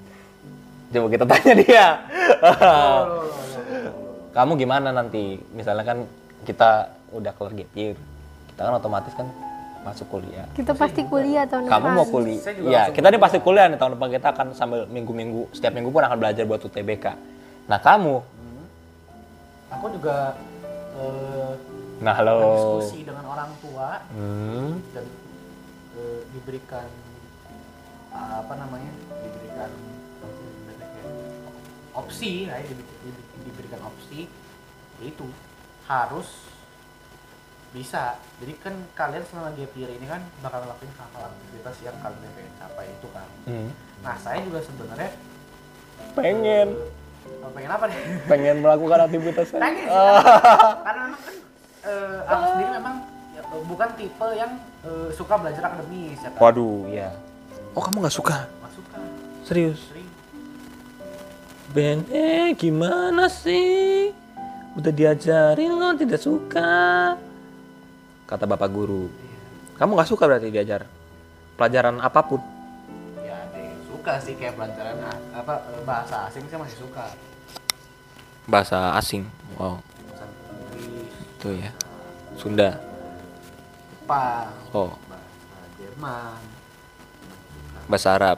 [0.93, 1.85] Coba kita tanya dia.
[4.35, 5.37] Kamu gimana nanti?
[5.53, 5.97] Misalnya kan
[6.43, 7.95] kita udah kelar gap year
[8.53, 9.25] kita kan otomatis kan
[9.83, 10.47] masuk kuliah.
[10.55, 11.75] Kita pasti kuliah tahun depan.
[11.75, 12.41] kamu mau kuliah?
[12.71, 14.07] Ya kita nih pasti kuliah nih tahun depan.
[14.09, 17.05] Kita akan sambil minggu-minggu setiap minggu pun akan belajar buat UTBK
[17.63, 18.19] nah kamu?
[19.71, 20.35] Aku juga
[20.99, 21.51] eh,
[21.99, 22.79] nah halo.
[22.79, 24.03] diskusi dengan orang tua.
[24.11, 24.79] Hmm.
[24.91, 25.05] dan
[25.95, 26.87] eh, diberikan
[28.11, 28.91] ah, apa namanya
[29.23, 29.71] diberikan
[31.93, 32.87] opsi ya dibi-
[33.47, 34.27] diberikan opsi.
[35.01, 35.25] Yaitu
[35.83, 36.27] harus
[37.73, 38.15] bisa.
[38.37, 42.53] Jadi kan kalian selama gap year ini kan bakal ngelakuin hal-hal aktivitas yang kalian pengen
[42.61, 43.29] capai itu kan.
[43.49, 43.69] Hmm.
[44.03, 45.11] nah saya juga sebenarnya
[46.13, 46.67] pengen.
[47.23, 47.97] Eh, pengen apa nih?
[48.29, 49.89] Pengen melakukan aktivitas pengen sih.
[49.89, 51.35] Karena, karena memang kan
[51.83, 52.95] eh, aku sendiri memang
[53.33, 54.51] ya, bukan tipe yang
[54.85, 56.39] eh, suka belajar akademis ya kan?
[56.39, 57.09] Waduh ya
[57.73, 58.37] oh kamu nggak suka?
[58.61, 58.97] Nggak suka.
[59.43, 59.79] Serius?
[59.89, 60.09] Sering.
[61.73, 64.13] Ben, eh gimana sih?
[64.77, 67.17] Udah diajarin lo tidak suka.
[68.33, 69.13] Kata bapak guru.
[69.77, 70.89] Kamu nggak suka berarti diajar
[71.53, 72.41] pelajaran apa pun?
[73.21, 73.37] ya
[73.85, 77.05] suka sih kayak pelajaran ah, apa eh, bahasa asing saya masih suka
[78.43, 79.29] Bahasa asing.
[79.53, 79.77] Wow,
[80.09, 80.25] bahasa
[81.37, 81.69] itu ya.
[82.33, 82.69] Sunda.
[83.93, 86.41] Jepang Oh, bahasa Jerman
[87.85, 88.37] bahasa Arab.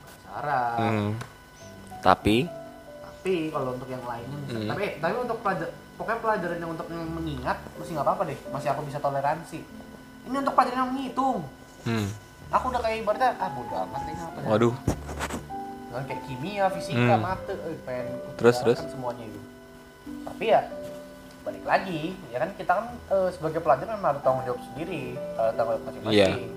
[0.00, 1.10] bahasa Arab Hmm.
[2.00, 2.48] Tapi,
[3.04, 4.68] tapi kalau untuk yang lainnya Hmm.
[4.72, 8.68] tapi tapi untuk pelajar pokoknya pelajaran yang untuk yang mengingat masih nggak apa-apa deh masih
[8.70, 9.60] aku bisa toleransi
[10.24, 11.38] ini untuk pelajaran yang menghitung
[11.86, 12.08] hmm.
[12.50, 14.74] aku udah kayak ibaratnya ah bodo amat nih apa waduh,
[15.94, 17.22] Dengan kayak kimia, fisika, Hmm.
[17.22, 18.82] mate, eh, pengen Terus, terus?
[18.82, 19.38] semuanya itu.
[20.26, 20.66] Tapi ya
[21.46, 25.54] balik lagi, ya kan kita kan eh, sebagai pelajar memang ada tanggung jawab sendiri, ada
[25.54, 26.50] tanggung jawab masing-masing.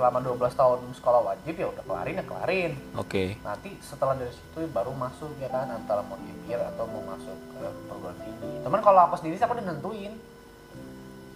[0.00, 2.72] Selama 12 tahun sekolah wajib ya udah kelarin ya kelarin.
[2.96, 3.36] oke.
[3.38, 6.16] Nanti setelah dari situ baru masuk ya kan antara mau
[6.48, 8.64] year atau mau masuk ke perguruan tinggi.
[8.64, 10.16] Teman kalau aku sendiri aku udah nentuin.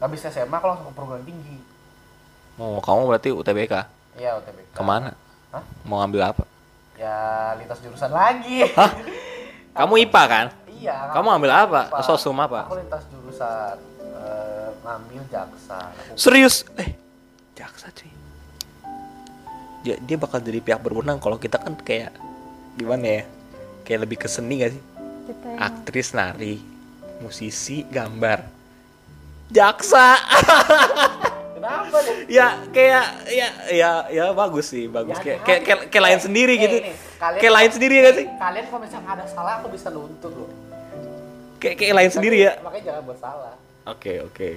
[0.00, 1.60] Habis SMA aku langsung ke perguruan tinggi.
[2.56, 3.74] Oh, kamu berarti UTBK.
[4.16, 4.72] Iya UTBK.
[4.72, 5.12] Ke mana?
[5.52, 5.60] Hah?
[5.84, 6.48] Mau ngambil apa?
[6.96, 7.12] Ya
[7.60, 8.64] lintas jurusan lagi.
[9.76, 10.46] Kamu IPA kan?
[10.72, 11.12] Iya.
[11.12, 11.80] Kamu ambil apa?
[11.90, 12.00] Apa?
[12.00, 12.64] Sosum apa?
[12.64, 15.92] Aku lintas jurusan eh, ngambil jaksa.
[15.92, 16.64] Aku- Serius?
[16.80, 16.96] Eh,
[17.52, 18.13] jaksa cuy.
[19.84, 22.16] Dia, dia bakal jadi pihak berwenang kalau kita kan kayak
[22.74, 23.22] gimana ya?
[23.84, 24.82] Kayak lebih ke seni gak sih?
[25.24, 26.60] kita yang Aktris, nari,
[27.18, 28.44] musisi, gambar.
[29.48, 30.16] Jaksa.
[31.56, 32.28] Kenapa deh?
[32.28, 35.16] ya kayak ya ya ya bagus sih, bagus.
[35.16, 36.76] Ya, Kayak kayak kayak, kayak lain sendiri eh, gitu.
[36.78, 38.26] ini, kalian- Kayak lain sendiri gak sih?
[38.34, 40.50] Kalian kalau misalnya ada salah aku bisa nuntut loh.
[41.56, 42.52] Kayak kayak lain sendiri ya.
[42.60, 43.54] Makanya jangan buat salah.
[43.86, 44.48] Oke, oke.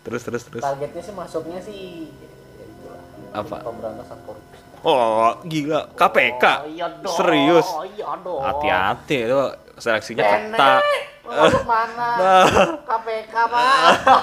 [0.00, 0.62] Terus terus terus.
[0.62, 3.02] Targetnya sih masuknya sih ya itulah.
[3.34, 3.56] Apa?
[3.60, 4.57] Pemberantasan korupsi.
[4.82, 5.90] Oh, gila.
[5.94, 6.44] KPK.
[6.44, 7.14] Oh, iya dong.
[7.14, 7.66] Serius?
[7.66, 8.40] Oh, iya dong.
[8.42, 9.40] Hati-hati itu
[9.78, 10.82] seleksinya ketat.
[11.28, 12.08] Masuk mana?
[12.90, 13.64] KPK, Pak.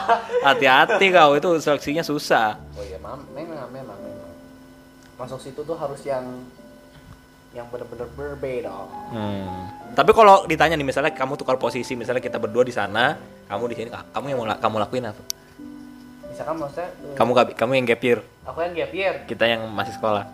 [0.48, 2.58] Hati-hati kau itu seleksinya susah.
[2.74, 4.32] Oh iya, mam, memang, memang, memang.
[5.16, 6.24] Masuk situ tuh harus yang
[7.56, 8.68] yang bener-bener berbeda.
[9.16, 9.72] Hmm.
[9.96, 13.16] Tapi kalau ditanya nih misalnya kamu tukar posisi, misalnya kita berdua di sana,
[13.48, 15.24] kamu di sini, kamu yang mau kamu lakuin apa?
[16.28, 19.16] Misalkan maksudnya Kamu kamu yang gap year, aku yang gap year.
[19.24, 20.28] kita yang masih sekolah.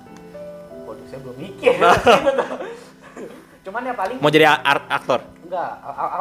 [1.11, 1.75] Saya belum mikir.
[3.61, 5.69] Cuman ya paling Mau jadi art aktor, enggak,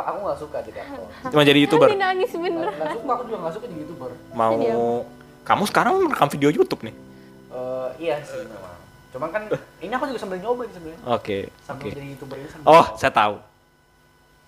[0.04, 1.06] aku nggak suka jadi aktor.
[1.30, 4.10] mau jadi youtuber, nangis bener Nggak suka, aku juga nggak suka jadi youtuber.
[4.30, 4.68] mau Jadi
[5.40, 6.94] kamu sekarang merekam video YouTube nih.
[7.48, 8.76] Eh, iya sih memang.
[9.10, 9.42] Cuman kan
[9.80, 11.00] ini aku juga sambil nyoba nih sebenarnya.
[11.08, 11.94] Oke, Sambil oke.
[11.96, 12.98] jadi youtuber ini sambil Oh, nyoba.
[12.98, 13.34] saya tahu.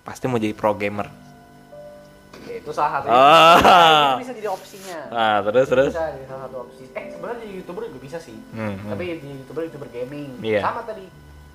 [0.03, 1.07] Pasti mau jadi pro gamer.
[2.53, 3.07] Ya, itu salah satu.
[3.09, 4.13] Ah.
[4.13, 4.99] Itu bisa jadi opsinya.
[5.09, 5.89] Nah, terus terus.
[5.89, 6.83] Bisa jadi salah satu opsi.
[6.93, 8.37] Eh, sebenarnya jadi youtuber juga bisa sih.
[8.53, 8.89] Hmm, hmm.
[8.93, 10.29] Tapi jadi youtuber youtuber gaming.
[10.37, 10.61] Iya.
[10.61, 11.05] Sama tadi.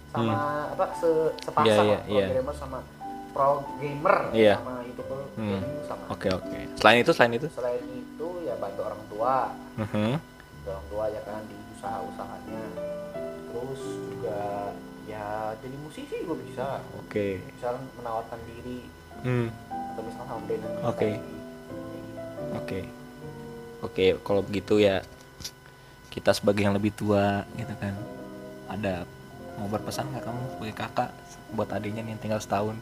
[0.09, 0.35] Sama
[0.75, 2.27] apa se sepasang lah, iya, pro iya.
[2.35, 2.79] gamer sama
[3.31, 4.55] pro gamer Iya.
[4.59, 5.61] sama youtuber Hmm.
[5.63, 6.05] gaming sama.
[6.11, 6.59] Oke, oke.
[6.75, 7.47] Selain itu, selain itu.
[7.55, 9.35] Selain itu ya bantu orang tua,
[9.79, 10.11] Mhm.
[10.19, 12.63] bantu orang tua ya kan di usaha-usahanya.
[13.55, 14.41] Terus juga
[15.07, 15.27] ya
[15.63, 16.67] jadi musisi juga bisa.
[16.99, 17.39] Oke.
[17.55, 18.83] Misalkan menawarkan diri
[19.19, 19.51] Hmm.
[19.99, 21.11] Atau misalkan sama kita Oke.
[22.55, 22.81] Oke.
[23.83, 25.03] Oke, kalau begitu ya
[26.15, 27.99] kita sebagai yang lebih tua gitu kan.
[28.71, 29.03] Ada
[29.59, 31.11] mau berpesan nggak kamu sebagai kakak
[31.51, 32.79] buat adiknya nih yang tinggal setahun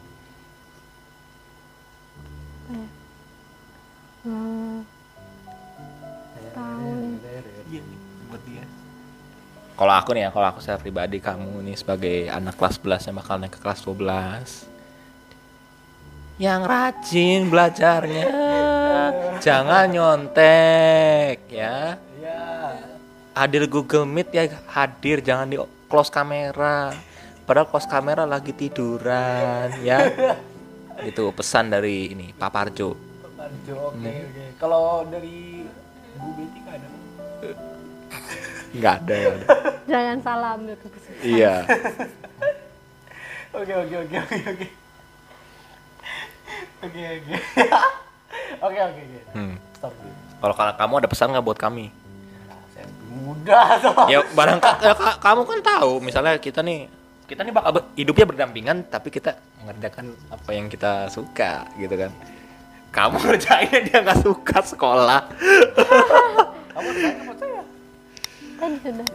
[4.27, 4.83] Hmm,
[6.51, 7.17] tahun
[7.71, 8.65] iya nih buat dia
[9.79, 13.15] kalau aku nih ya kalau aku secara pribadi kamu nih sebagai anak kelas 11 yang
[13.23, 14.76] bakal naik ke kelas 12
[16.37, 18.25] yang rajin belajarnya.
[19.41, 21.97] Jangan nyontek ya.
[23.37, 25.21] Hadir Google Meet ya hadir.
[25.21, 25.57] Jangan di
[25.89, 26.93] close kamera.
[27.45, 30.09] Padahal close kamera lagi tiduran ya.
[31.05, 32.97] Itu pesan dari ini Pak Parjo.
[33.37, 34.45] Lanjut, oke oke.
[34.57, 35.65] Kalau dari
[36.17, 36.89] Bu Betty nggak ada?
[38.67, 39.33] nggak ada ya
[39.87, 41.13] jangan salah ambil keputusan.
[41.23, 41.53] Iya.
[43.57, 44.67] Oke oke oke oke oke.
[46.79, 47.35] Oke oke.
[48.59, 49.19] Oke oke oke.
[49.31, 49.55] Hmm.
[49.73, 50.13] Stop dulu.
[50.37, 51.89] kalau kalau kamu ada pesan nggak buat kami
[52.69, 54.09] saya muda soalnya.
[54.13, 56.85] ya barang ka- ya, ka- kamu kan tahu misalnya kita nih
[57.25, 62.11] kita nih bakal hidupnya berdampingan tapi kita mengerjakan apa yang kita suka gitu kan
[62.89, 65.21] kamu ngerjainnya dia nggak suka sekolah
[66.69, 67.61] Kamu banyak buat saya.
[68.55, 69.07] tadi sudah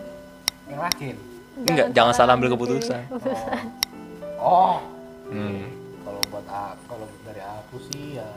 [0.65, 1.17] Yang rajin.
[1.55, 3.03] Enggak, jangan salah ambil keputusan.
[3.07, 3.67] keputusan
[4.37, 4.83] Oh.
[5.29, 5.82] hmm.
[6.13, 6.45] Kalau buat
[6.85, 8.29] kalau dari aku sih ya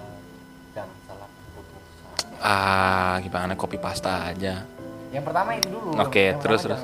[0.71, 2.15] jangan salah keputusan.
[2.39, 4.63] ah gimana copy pasta aja
[5.11, 5.91] Yang pertama itu dulu.
[5.95, 6.81] Oke, Yang terus, terus.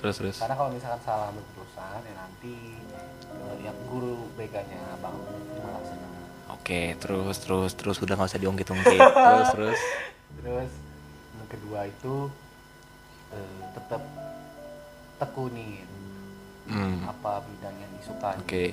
[0.00, 2.56] terus terus Karena kalau misalkan salah keputusan ya nanti
[3.28, 5.16] eh, yang guru BK-nya bang
[5.60, 6.12] malah senang.
[6.50, 9.80] oke terus terus terus udah nggak usah diungkit-ungkit terus terus
[10.40, 10.72] Terus
[11.36, 12.14] yang kedua itu
[13.30, 14.00] eh, tetap
[15.18, 15.84] tekunin
[16.64, 17.04] hmm.
[17.04, 18.36] apa bidang yang disukai.
[18.40, 18.64] oke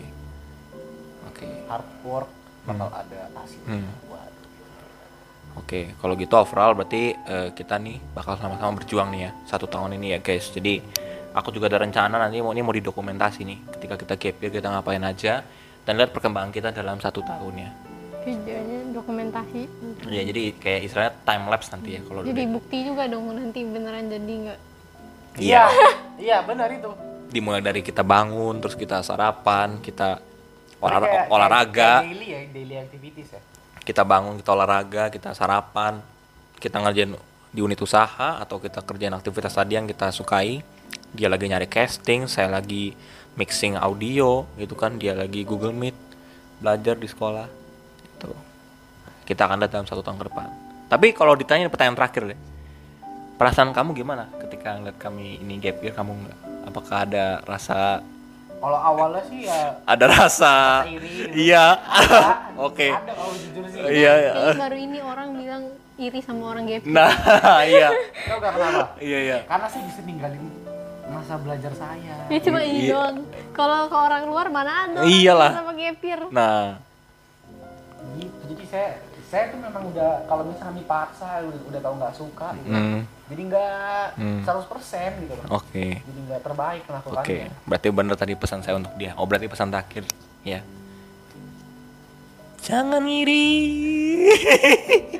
[1.27, 2.29] oke Hard work
[2.63, 3.79] bakal ada hasilnya.
[3.79, 3.91] Hmm.
[4.07, 4.45] Waduh.
[5.57, 9.95] Oke, kalau gitu overall berarti eh, kita nih bakal sama-sama berjuang nih ya satu tahun
[9.95, 10.51] ini ya guys.
[10.51, 10.83] Jadi
[11.31, 14.67] aku juga ada rencana nanti mau ini mau didokumentasi nih ketika kita gap year kita
[14.67, 15.41] ngapain aja
[15.81, 17.71] dan lihat perkembangan kita dalam satu tahun ya.
[18.21, 19.61] videonya dokumentasi
[20.11, 23.59] Ya jadi kayak istilahnya time lapse nanti ya kalau jadi udah bukti juga dong nanti
[23.63, 24.59] beneran jadi nggak
[25.37, 25.63] Iya.
[26.17, 26.89] Iya, benar itu.
[27.27, 30.19] dimulai dari kita bangun terus kita sarapan kita
[30.79, 31.91] olah- Kayak- kayak- olahraga.
[31.99, 33.41] kayak daily ya, daily activities ya.
[33.81, 36.03] kita bangun kita olahraga kita sarapan
[36.57, 37.15] kita ngerjain
[37.47, 40.59] di unit usaha atau kita kerjain aktivitas tadi yang kita sukai.
[41.15, 42.91] Dia lagi nyari casting saya lagi
[43.33, 44.99] mixing audio gitu kan.
[44.99, 45.95] Dia lagi Google Meet
[46.59, 47.47] belajar di sekolah
[48.03, 48.29] itu
[49.23, 50.47] kita akan lihat dalam satu tahun ke depan.
[50.87, 52.39] Tapi kalau ditanya pertanyaan terakhir deh.
[53.37, 56.37] Perasaan kamu gimana ketika ngeliat kami ini gap year kamu nggak?
[56.67, 58.01] Apakah ada rasa
[58.57, 61.29] Kalau awalnya sih ya ada rasa iri.
[61.45, 61.77] iya
[62.67, 63.79] oke Ada kalau jujur sih.
[63.93, 64.31] iya iya.
[64.51, 65.63] Baru ini orang bilang
[65.95, 67.13] iri sama orang gap nah
[67.63, 67.89] iya
[68.25, 68.83] Tau gak kenapa?
[68.97, 70.41] iya iya Karena sih bisa ninggalin
[71.07, 72.27] masa belajar saya.
[72.27, 72.91] Ya cuma ini Iya.
[72.91, 73.17] doang.
[73.51, 74.99] Kalau ke orang luar mana ada?
[75.01, 75.51] Iyalah.
[75.55, 76.21] Sama gap year.
[76.29, 76.81] nah
[78.13, 78.41] Gitu.
[78.47, 78.89] Jadi saya
[79.27, 82.69] saya tuh memang udah kalau misalnya dipaksa udah udah tahu nggak suka gitu.
[82.69, 84.39] hmm, Jadi nggak Hmm.
[84.41, 85.45] 100% gitu loh.
[85.53, 87.47] oke Jadi nggak terbaik oke melakukannya.
[87.63, 90.03] berarti bener tadi pesan saya untuk dia oh berarti pesan terakhir
[90.41, 90.59] ya
[92.59, 93.47] jangan iri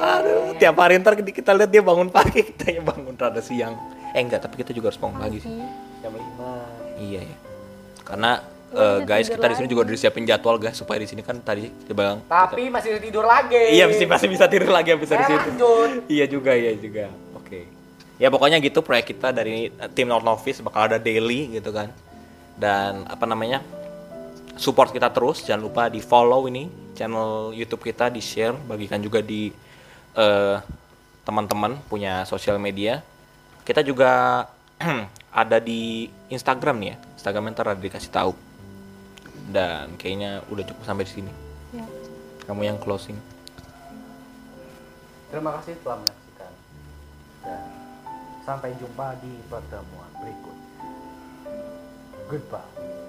[0.00, 3.74] aduh tiap hari ntar kita lihat dia bangun pagi kita yang bangun rada siang
[4.08, 5.50] eh enggak tapi kita juga harus bangun pagi sih
[5.98, 6.98] Jam 5.
[7.00, 7.36] iya ya
[8.02, 11.24] karena Eh, bisa guys kita di sini juga udah disiapin jadwal guys supaya di sini
[11.24, 13.56] kan tadi dia bilang Tapi masih tidur lagi.
[13.72, 15.72] iya pasti pasti bisa tidur lagi habis dari Saya situ.
[16.20, 17.08] iya juga iya juga.
[17.32, 17.64] Oke.
[18.20, 21.88] Ya pokoknya gitu proyek kita dari eh, tim Not Novice bakal ada daily gitu kan.
[22.60, 23.64] Dan apa namanya
[24.60, 25.48] support kita terus.
[25.48, 29.48] Jangan lupa di follow ini channel YouTube kita di share bagikan juga di
[30.12, 30.56] eh,
[31.24, 33.00] teman-teman punya sosial media.
[33.64, 34.44] Kita juga
[35.40, 36.96] ada di Instagram nih ya.
[37.16, 38.47] Instagram ntar ada dikasih tahu
[39.48, 41.32] dan kayaknya udah cukup sampai di sini
[41.68, 41.84] Ya.
[42.48, 43.16] kamu yang closing
[45.28, 46.52] Terima kasih telah menyaksikan.
[47.44, 47.60] Dan
[48.48, 50.56] sampai jumpa di pertemuan berikut.
[52.32, 53.07] Goodbye.